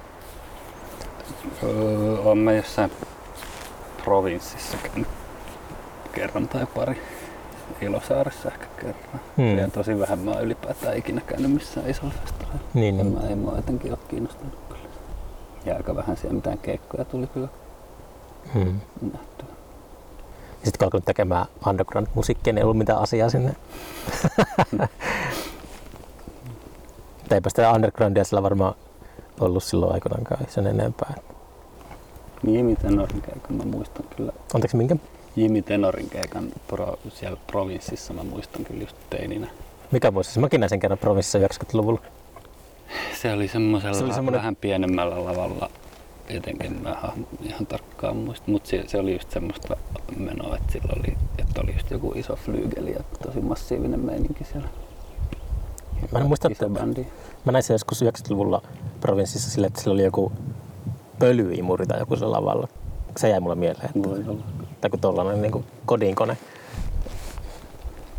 [1.63, 2.93] Öö, on mä jossain
[4.05, 4.77] provinssissa
[6.13, 7.03] kerran tai pari.
[7.81, 9.21] Ilosaaressa ehkä kerran.
[9.37, 9.59] Hmm.
[9.59, 12.61] Ja tosi vähän mä oon ylipäätään ikinä käynyt missään isolla festareilla.
[12.75, 13.07] Niin, niin.
[13.13, 14.89] mä, en mä jotenkin ole kiinnostunut kyllä.
[15.65, 17.49] Ja aika vähän siellä mitään keikkoja tuli kyllä
[18.55, 18.81] Hmm.
[19.13, 19.47] nähtyä.
[20.61, 23.57] Ja sitten kun alkanut tekemään underground-musiikkia, niin ei ollut mitään asiaa sinne.
[27.31, 28.75] Mutta eipä sitä undergroundia sillä varmaan
[29.41, 31.15] ollut silloin aikoinaankaan sen enempää.
[32.47, 34.33] Jimi Tenorin keikan mä muistan kyllä.
[34.55, 34.97] Anteeksi, minkä?
[35.37, 39.47] Jimi Tenorin keikan pro, siellä provinssissa mä muistan kyllä just teininä.
[39.91, 40.13] Mikä?
[40.23, 42.01] Siis Mäkin näin sen kerran provinssissa 90-luvulla.
[43.23, 45.71] Se oli semmoisella Se oli semmoinen- vähän pienemmällä lavalla.
[46.31, 46.97] Jotenkin mä
[47.43, 49.77] ihan, tarkkaan muista, mutta se, se, oli just semmoista
[50.17, 54.69] menoa, että sillä oli, että oli just joku iso flygeli ja tosi massiivinen meininki siellä.
[56.13, 57.07] Mä en muista, että- bändi.
[57.45, 58.63] Mä näin sen joskus 90-luvulla
[59.01, 60.33] provinssissa sille, että sillä oli joku
[61.19, 62.69] pölyimuri tai joku sillä lavalla.
[63.17, 63.87] Se jäi mulle mieleen.
[63.97, 64.45] Että, Voi olla.
[64.81, 66.37] tai kun tollanen niin kuin kodinkone.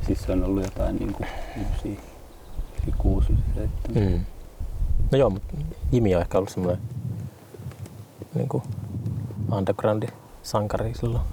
[0.06, 1.24] Siis se on ollut jotain niinku
[1.86, 1.98] yli
[2.98, 4.12] kuusi, yli seitsemän.
[4.14, 4.26] Mm.
[5.12, 5.54] No joo, mutta
[5.92, 6.82] Jimi on ehkä ollut semmoinen
[8.36, 8.64] niin kuin
[9.52, 10.08] undergroundi
[10.44, 11.24] sankari silloin.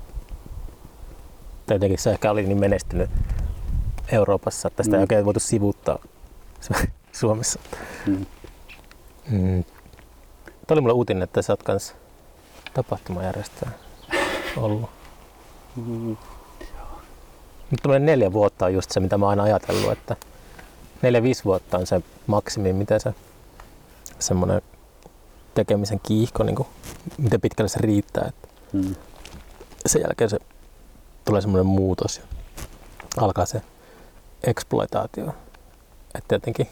[1.67, 3.11] Tai jotenkin se ehkä oli niin menestynyt
[4.13, 5.03] Euroopassa, että sitä ei Mm.
[5.03, 5.99] oikein voitu sivuuttaa
[7.13, 7.61] Suomessa.
[8.07, 8.27] Mm.
[9.31, 9.65] Mm.
[10.45, 11.95] Tuo oli mulle uutinen, että sä oot kans
[12.75, 13.71] tapahtumajärjestäjä
[14.57, 14.91] ollut.
[15.77, 16.17] Mm.
[17.71, 20.17] Nyt tämmöinen neljä vuotta on just se, mitä mä oon aina ajatellut, että
[21.03, 23.15] neljä-viisi vuotta on se maksimi, miten se
[24.19, 24.63] semmoinen
[25.55, 26.69] tekemisen kiihko, niin kuin,
[27.19, 28.25] miten pitkälle se riittää.
[28.29, 28.95] Että Mm.
[29.87, 30.39] sen jälkeen se
[31.25, 32.23] tulee semmoinen muutos ja
[33.17, 33.63] alkaa se
[34.45, 35.35] exploitaatio.
[36.19, 36.69] Että jotenkin,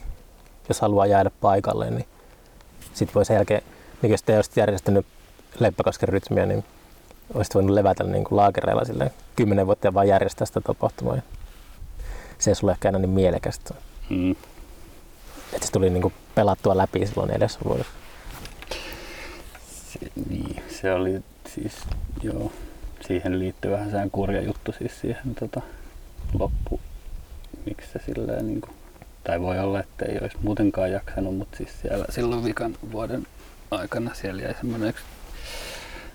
[0.68, 2.07] jos haluaa jäädä paikalle, niin
[2.94, 3.62] sitten voi sen jälkeen,
[4.03, 5.07] niin jos te olisit järjestänyt
[5.59, 6.64] Leppäkosken rytmiä, niin
[7.34, 11.16] olisit voinut levätä niin kuin laakereilla silleen kymmenen vuotta ja vaan järjestää sitä tapahtumaa.
[12.38, 13.74] Se ei sulle ehkä enää niin mielekästä.
[14.11, 14.30] Mm.
[15.53, 17.92] Että se tuli niin kuin pelattua läpi silloin edessä vuodessa.
[19.92, 21.22] Se, niin, se oli
[21.55, 21.72] siis,
[22.22, 22.53] joo,
[23.07, 25.61] siihen liittyy vähän sehän kurja juttu siis siihen tota,
[26.38, 26.80] loppu,
[27.66, 28.76] miksi se silleen niin kuin,
[29.27, 33.27] tai voi olla, että ei olisi muutenkaan jaksanut, mutta siis siellä silloin vikan vuoden
[33.70, 35.05] aikana siellä jäi semmoinen yksi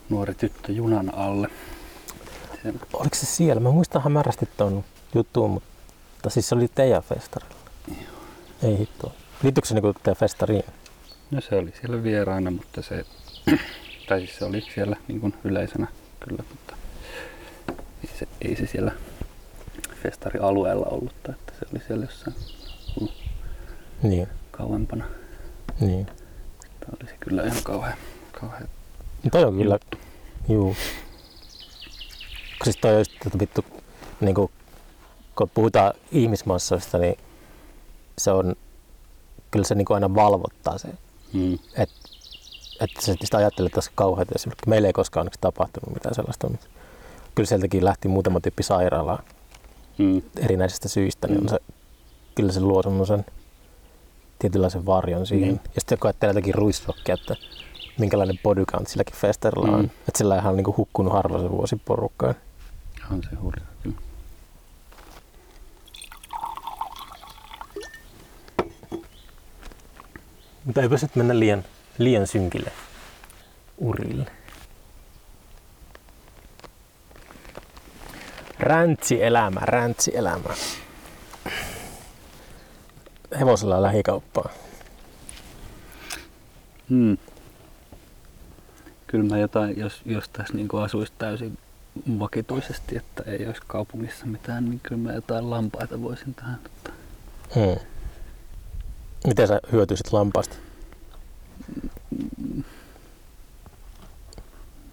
[0.10, 1.48] nuori tyttö junan alle.
[2.64, 3.60] Sen, Oliko se siellä?
[3.60, 4.84] Mä muistan hämärästi ton
[5.16, 7.56] juttuun, mutta siis se oli teidän festarilla.
[8.64, 9.12] Ei hittoa.
[9.44, 10.64] Liittyykö se niinku teidän festariin?
[11.32, 13.06] no se oli siellä vieraana, mutta se,
[14.10, 15.88] tai siis se oli siellä niin kuin yleisenä
[16.20, 16.76] kyllä, mutta
[18.04, 18.92] ei se, ei se siellä
[20.04, 22.36] festarialueella ollut, tai että se oli siellä jossain
[24.04, 25.06] Niin, kauempana.
[25.80, 26.06] niin.
[26.06, 27.98] Tämä olisi kyllä ihan kauhean,
[28.40, 28.68] kauhean
[29.24, 29.80] No toi on kyllä,
[30.50, 30.76] juu.
[32.64, 33.66] Siis toi just, että vittu,
[34.22, 34.52] niin kuin,
[35.38, 37.18] kun puhutaan ihmismassoista, niin
[38.18, 38.56] se on,
[39.52, 40.88] kyllä se niin kuin aina valvottaa se.
[41.34, 41.54] mm.
[41.54, 41.96] Että
[42.80, 44.34] et se sitä ajattelee, että olisi kauheita.
[44.68, 46.68] Meillä ei koskaan onneksi tapahtunut mitään sellaista, mutta
[47.36, 49.24] kyllä sieltäkin lähti muutama tyyppi sairaalaan
[49.98, 50.22] Mm.
[50.38, 51.44] erinäisistä syistä, niin Mm.
[51.44, 51.60] on se,
[52.36, 53.26] kyllä se luo semmoisen
[54.42, 55.48] tietynlaisen varjon siihen.
[55.48, 55.62] Niin.
[55.76, 57.36] Ja sitten kun ajattelee jotakin ruisrokkia, että
[57.98, 59.82] minkälainen body count silläkin festerillä on.
[59.82, 59.86] Mm.
[59.86, 62.36] Että sillä ihan on niinku hukkunut harva vuosi porukkaan.
[63.12, 63.98] On se hurja kyllä.
[70.66, 71.64] Mutta eipä nyt mennä liian,
[71.98, 72.72] liian synkille
[73.78, 74.26] urille.
[78.60, 80.50] Räntsi-elämä, räntsi-elämä.
[83.40, 84.50] Hevosella lähikauppaa.
[86.90, 87.18] Hmm.
[89.08, 91.58] Kyllä mä jotain, jos, jos tässä niin asuisi täysin
[92.20, 96.94] vakituisesti, että ei olisi kaupungissa mitään, niin kyllä mä jotain lampaita voisin tähän ottaa.
[97.56, 97.80] Hmm.
[99.28, 100.56] Miten sä hyötyisit lampaasta?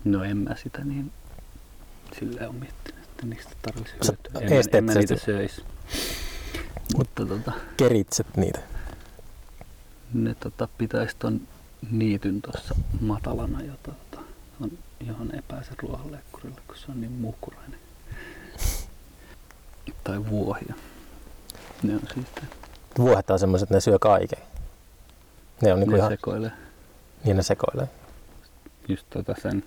[0.05, 1.13] No en mä sitä niin
[2.19, 4.59] silleen ole miettinyt, että niistä tarvitsisi Sä hyötyä.
[4.59, 5.63] En, en mä niitä söisi.
[6.97, 8.61] Mutta tota, Keritset niitä.
[10.15, 11.41] ne tota, pitäisi ton
[11.91, 14.23] niityn tuossa matalana, jota, tota,
[14.61, 14.71] on,
[15.07, 17.79] johon ei pääse ruohonleikkurille, kun se on niin muhkurainen.
[20.05, 20.75] Tai vuohia.
[21.83, 22.45] Ne on siistiä.
[22.99, 24.39] Vuohet on semmoiset, ne syö kaiken.
[25.63, 26.51] Ne on niinku ne ihan, sekoilee.
[27.25, 27.89] niin ne sekoilee.
[28.89, 29.65] Just tota sen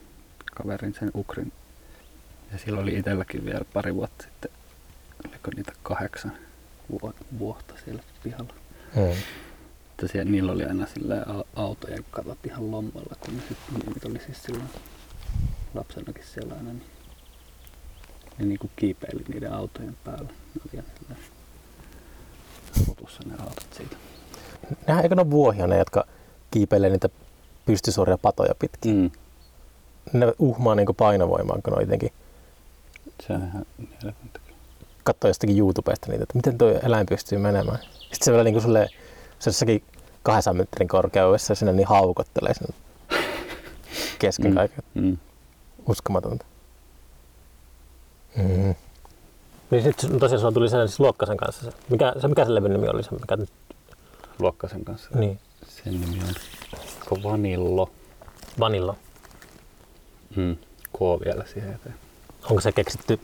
[0.56, 1.52] kaverin, sen ukrin.
[2.52, 4.52] Ja silloin oli itselläkin vielä pari vuotta sitten,
[5.28, 6.32] oliko niitä kahdeksan
[6.92, 8.54] vuo- vuotta siellä pihalla.
[8.96, 9.12] Hmm.
[9.92, 11.26] Että siellä, niillä oli aina sillä
[11.56, 14.70] autojen katot ihan lommalla, kun ne, sit, niitä oli siis silloin
[15.74, 16.84] lapsenakin siellä aina, niin
[18.38, 20.30] ne niinku kiipeili niiden autojen päällä.
[20.30, 21.16] Ne oli sillä
[22.88, 23.96] rutussa ne autot siitä.
[24.88, 26.06] Nehän eikö ne vuohia ne, jotka
[26.52, 27.10] kiipeilee niitä
[27.66, 28.96] pystysuoria patoja pitkin.
[28.96, 30.20] Mm.
[30.20, 32.10] Ne uhmaa niinku painovoimaan, kun ne on jotenkin
[33.28, 34.40] Se on ihan mieletöntä.
[35.04, 37.80] Katsoo jostakin YouTubesta niitä, että miten tuo eläin pystyy menemään.
[38.00, 38.88] Sitten se vielä niin kuin sulle,
[39.40, 39.84] se on jossakin
[40.24, 42.68] 200 metrin korkeudessa ja sinne niin haukottelee sen
[44.20, 44.52] kesken Mm.
[44.52, 44.56] mm.
[44.56, 44.84] kaiken.
[44.94, 45.18] Mm.
[45.90, 46.46] Uskomatonta.
[48.38, 48.76] Mm.
[49.72, 51.72] Niin sitten tosiaan sulla tuli se siis Luokkasen kanssa se.
[51.90, 53.04] Mikä se, mikä se levyn nimi oli?
[53.04, 53.50] Se, mikä nyt,
[54.40, 55.10] Luokkasen kanssa.
[55.14, 56.20] niin, Sen nimi
[57.12, 57.92] on Vanillo.
[58.60, 58.96] Vanilla.
[60.36, 60.56] Mm.
[60.94, 61.96] K vielä siihen eteen.
[62.44, 63.20] Onko se keksitty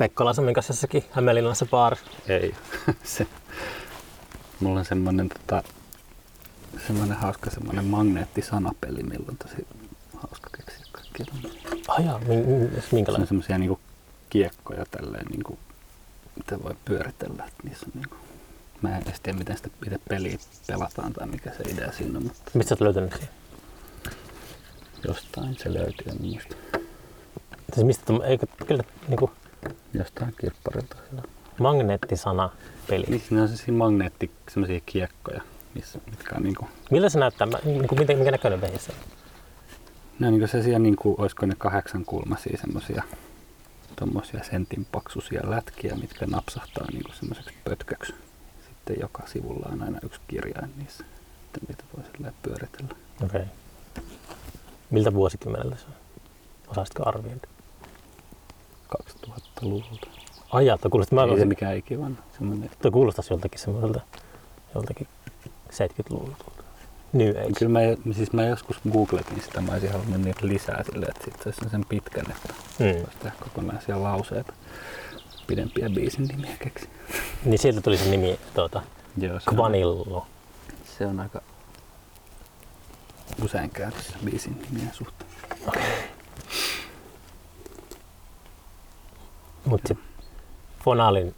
[0.00, 2.06] Pekka Lasamin kanssa jossakin Hämeenlinnassa baarissa?
[2.28, 2.54] Ei.
[3.04, 3.26] se,
[4.60, 5.62] mulla on semmonen, tota,
[6.86, 9.66] semmonen hauska semmonen magneettisanapeli, millä on tosi
[10.16, 11.26] hauska keksiä kaikkia.
[11.88, 13.28] Ai jaa, min- min- Se on minkälainen?
[13.28, 13.80] semmosia niinku
[14.30, 15.58] kiekkoja tälleen niinku,
[16.36, 17.44] mitä voi pyöritellä.
[17.44, 18.16] Että niissä on niinku,
[18.82, 22.22] mä en edes tiedä miten sitä itse peliä pelataan tai mikä se idea siinä on,
[22.24, 23.28] mutta Mistä sä oot löytänyt sen?
[25.08, 26.56] jostain se löytyy, en muista.
[27.74, 29.30] Siis mistä, eikö kyllä niinku
[29.94, 30.96] Jostain kirpparilta.
[31.58, 32.50] magneettisana
[32.88, 33.04] peli?
[33.08, 35.40] Niin, siinä on sellaisia magneetti, semmosia kiekkoja,
[35.74, 37.46] missä, mitkä on niinku, Miltä se näyttää?
[37.46, 38.98] Mä- Niinku, miten, minkä näköinen vehje se on?
[40.18, 43.02] ne on niinku sellaisia, niinku, olisiko ne kahdeksan kulmaisia semmosia
[43.96, 48.14] tommosia sentin paksuisia lätkiä, mitkä napsahtaa niinku semmoiseksi pötköksi.
[48.68, 51.04] Sitten joka sivulla on aina yksi kirjain niissä,
[51.46, 52.88] että niitä voi silleen pyöritellä.
[53.24, 53.40] Okei.
[53.40, 54.04] Okay.
[54.90, 55.94] Miltä vuosikymmeneltä se on?
[56.68, 57.48] Osaisitko arvioida?
[58.98, 60.06] 2000-luvulta.
[60.52, 62.22] Ai jaa, toi kuulostaa, mä Ei se arvasin, mikään ikivanha.
[62.38, 64.00] Semmoinen, toi kuulostaisi joltakin semmoiselta,
[64.74, 65.08] joltakin
[65.72, 66.36] 70-luvulta.
[66.44, 66.62] tuolta.
[67.12, 67.52] New Age.
[67.58, 71.54] kyllä mä, siis mä joskus googletin sitä, mä olisin halunnut niitä lisää silleen, että sit
[71.62, 72.86] se sen pitkän, että Mm.
[72.86, 74.52] voisi tehdä kokonaisia lauseita.
[75.46, 76.88] Pidempiä biisin nimiä keksi.
[77.44, 78.82] Niin sieltä tuli se nimi tuota,
[79.18, 80.26] Joo, se on, Kvanillo.
[80.98, 81.42] se on aika
[83.44, 85.30] usein käytössä biisin nimien suhteen.
[89.64, 90.06] Mutta sitten
[90.84, 91.34] Fonalin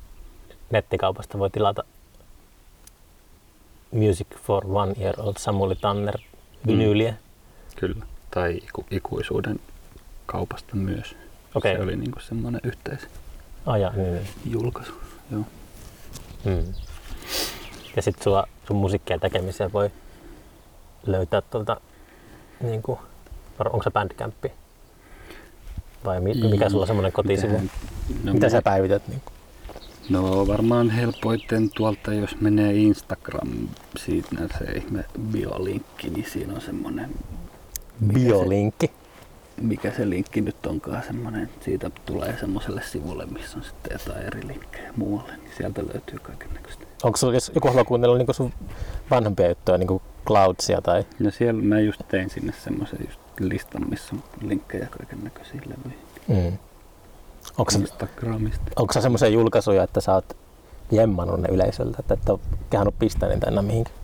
[0.70, 1.84] nettikaupasta voi tilata
[3.90, 6.18] Music for One Year Old Samuli Tanner
[6.66, 7.14] vinyyliä.
[7.76, 8.06] Kyllä.
[8.30, 9.60] Tai iku, ikuisuuden
[10.26, 11.16] kaupasta myös.
[11.54, 11.76] Okei.
[11.76, 12.60] Se oli niinku semmoinen
[13.66, 14.16] Aja, niin, niin.
[14.16, 14.92] yhteisjulkaisu.
[15.30, 15.44] Joo.
[16.44, 16.74] Mm.
[17.96, 19.90] Ja sitten sua, sun musiikkia tekemiseen voi
[21.06, 21.80] löytää tuolta,
[22.60, 22.98] niin kuin,
[23.58, 24.52] onko se Bandcampi?
[26.04, 27.52] Vai mi- mikä sulla on semmoinen kotisivu?
[27.52, 27.70] Miten-
[28.24, 29.08] No, Mitä sä päivität?
[29.08, 29.22] Niin
[30.10, 33.48] No varmaan helpoiten tuolta, jos menee Instagram,
[33.96, 34.28] siitä
[34.58, 37.10] se ihme biolinkki, niin siinä on semmonen,
[38.00, 38.90] Mikä se- Biolinkki.
[39.60, 44.46] mikä se linkki nyt onkaan semmonen, siitä tulee semmoiselle sivulle, missä on sitten jotain eri
[44.48, 46.84] linkkejä muualle, niin sieltä löytyy kaiken näköistä.
[47.02, 48.52] Onko sulla, jos joku haluaa kuunnella niin sun
[49.10, 53.90] vanhempia juttuja, niin kuin Cloudsia tai No siellä mä just tein sinne semmoisen just listan,
[53.90, 56.58] missä on linkkejä kaiken näköisiin levyihin mm.
[57.58, 58.70] onko, Instagramista.
[58.76, 60.36] onko semmoisia julkaisuja, että sä oot
[60.90, 63.96] jemmannut ne yleisöltä, että et ole kehannut pistää niitä enää mihinkään?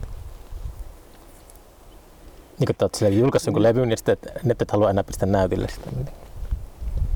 [2.59, 5.69] Niin oot silleen julkaissut jonkun levyn ja sitten et, et, et halua enää pistää näytille
[5.69, 5.91] sitä.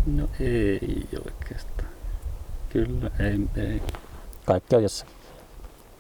[0.06, 1.88] No ei oikeastaan.
[2.68, 3.82] Kyllä, ei, ei.
[4.44, 5.10] Kaikki on jossain.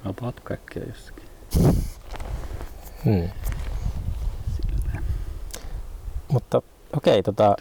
[0.04, 1.24] About kaikkea jossakin.
[3.04, 3.28] Hmm.
[6.32, 6.58] Mutta
[6.96, 7.56] okei, okay, tota.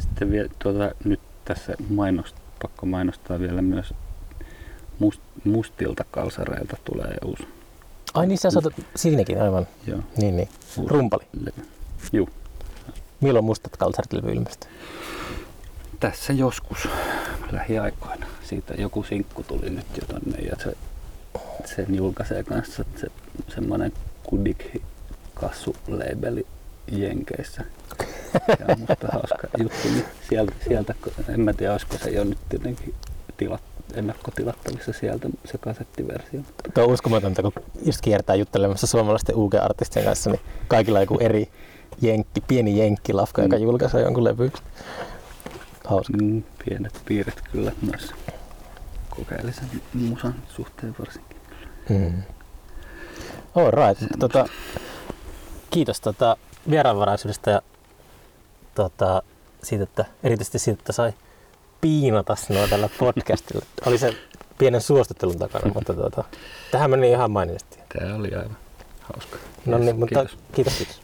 [0.00, 3.94] Sitten vielä tuota, nyt tässä mainost, pakko mainostaa vielä myös
[4.98, 7.48] must, mustilta kalsareilta tulee uusi.
[8.14, 10.48] ai niin sä saatat siinäkin aivan, Joo, niin niin,
[10.86, 11.24] rumpali.
[12.12, 12.28] Juu.
[13.20, 14.70] Milloin mustat kalsarit levy ilmestyy?
[16.00, 16.88] Tässä joskus
[17.52, 18.26] lähiaikoina.
[18.42, 20.76] Siitä joku sinkku tuli nyt jo tonne ja se,
[21.64, 23.06] sen julkaisee kanssa se,
[23.54, 23.92] semmoinen
[24.22, 24.82] Kudik
[25.34, 26.46] kassu-labeli
[26.92, 27.64] Jenkeissä.
[28.48, 30.94] Ja on musta hauska juttu, niin sieltä, sieltä,
[31.28, 32.94] en mä tiedä, olisiko se jo nyt jotenkin
[33.36, 33.62] tilat,
[33.94, 36.40] ennakkotilattavissa sieltä se kasettiversio.
[36.74, 37.52] Tuo on uskomatonta, kun
[37.86, 41.48] just kiertää juttelemassa suomalaisten UG-artistien kanssa, niin kaikilla on joku eri
[42.02, 43.62] jenkki, pieni jenkkilafka, joka Mm.
[43.62, 44.52] julkaisee jonkun levy.
[45.84, 46.16] Hauska.
[46.16, 48.14] Mm, pienet piirit kyllä noissa
[49.10, 51.36] kokeellisen musan suhteen varsinkin.
[51.88, 52.22] Mm.
[53.54, 54.06] All right.
[54.18, 54.46] Tota,
[55.70, 56.36] kiitos tota,
[56.70, 57.62] vieraanvaraisuudesta ja
[58.74, 59.22] tota,
[59.62, 61.12] siitä, että, erityisesti siitä, että sai
[61.80, 63.64] piinata sinua tällä podcastilla.
[63.86, 64.14] Oli se
[64.58, 66.24] pienen suostuttelun takana, mutta tota,
[66.70, 67.78] tähän meni ihan mainiosti.
[67.98, 68.56] Tämä oli aivan
[69.00, 69.36] hauska.
[69.66, 70.38] No niin, Yes, mutta kiitos.
[70.52, 70.74] kiitos.
[70.76, 71.03] kiitos.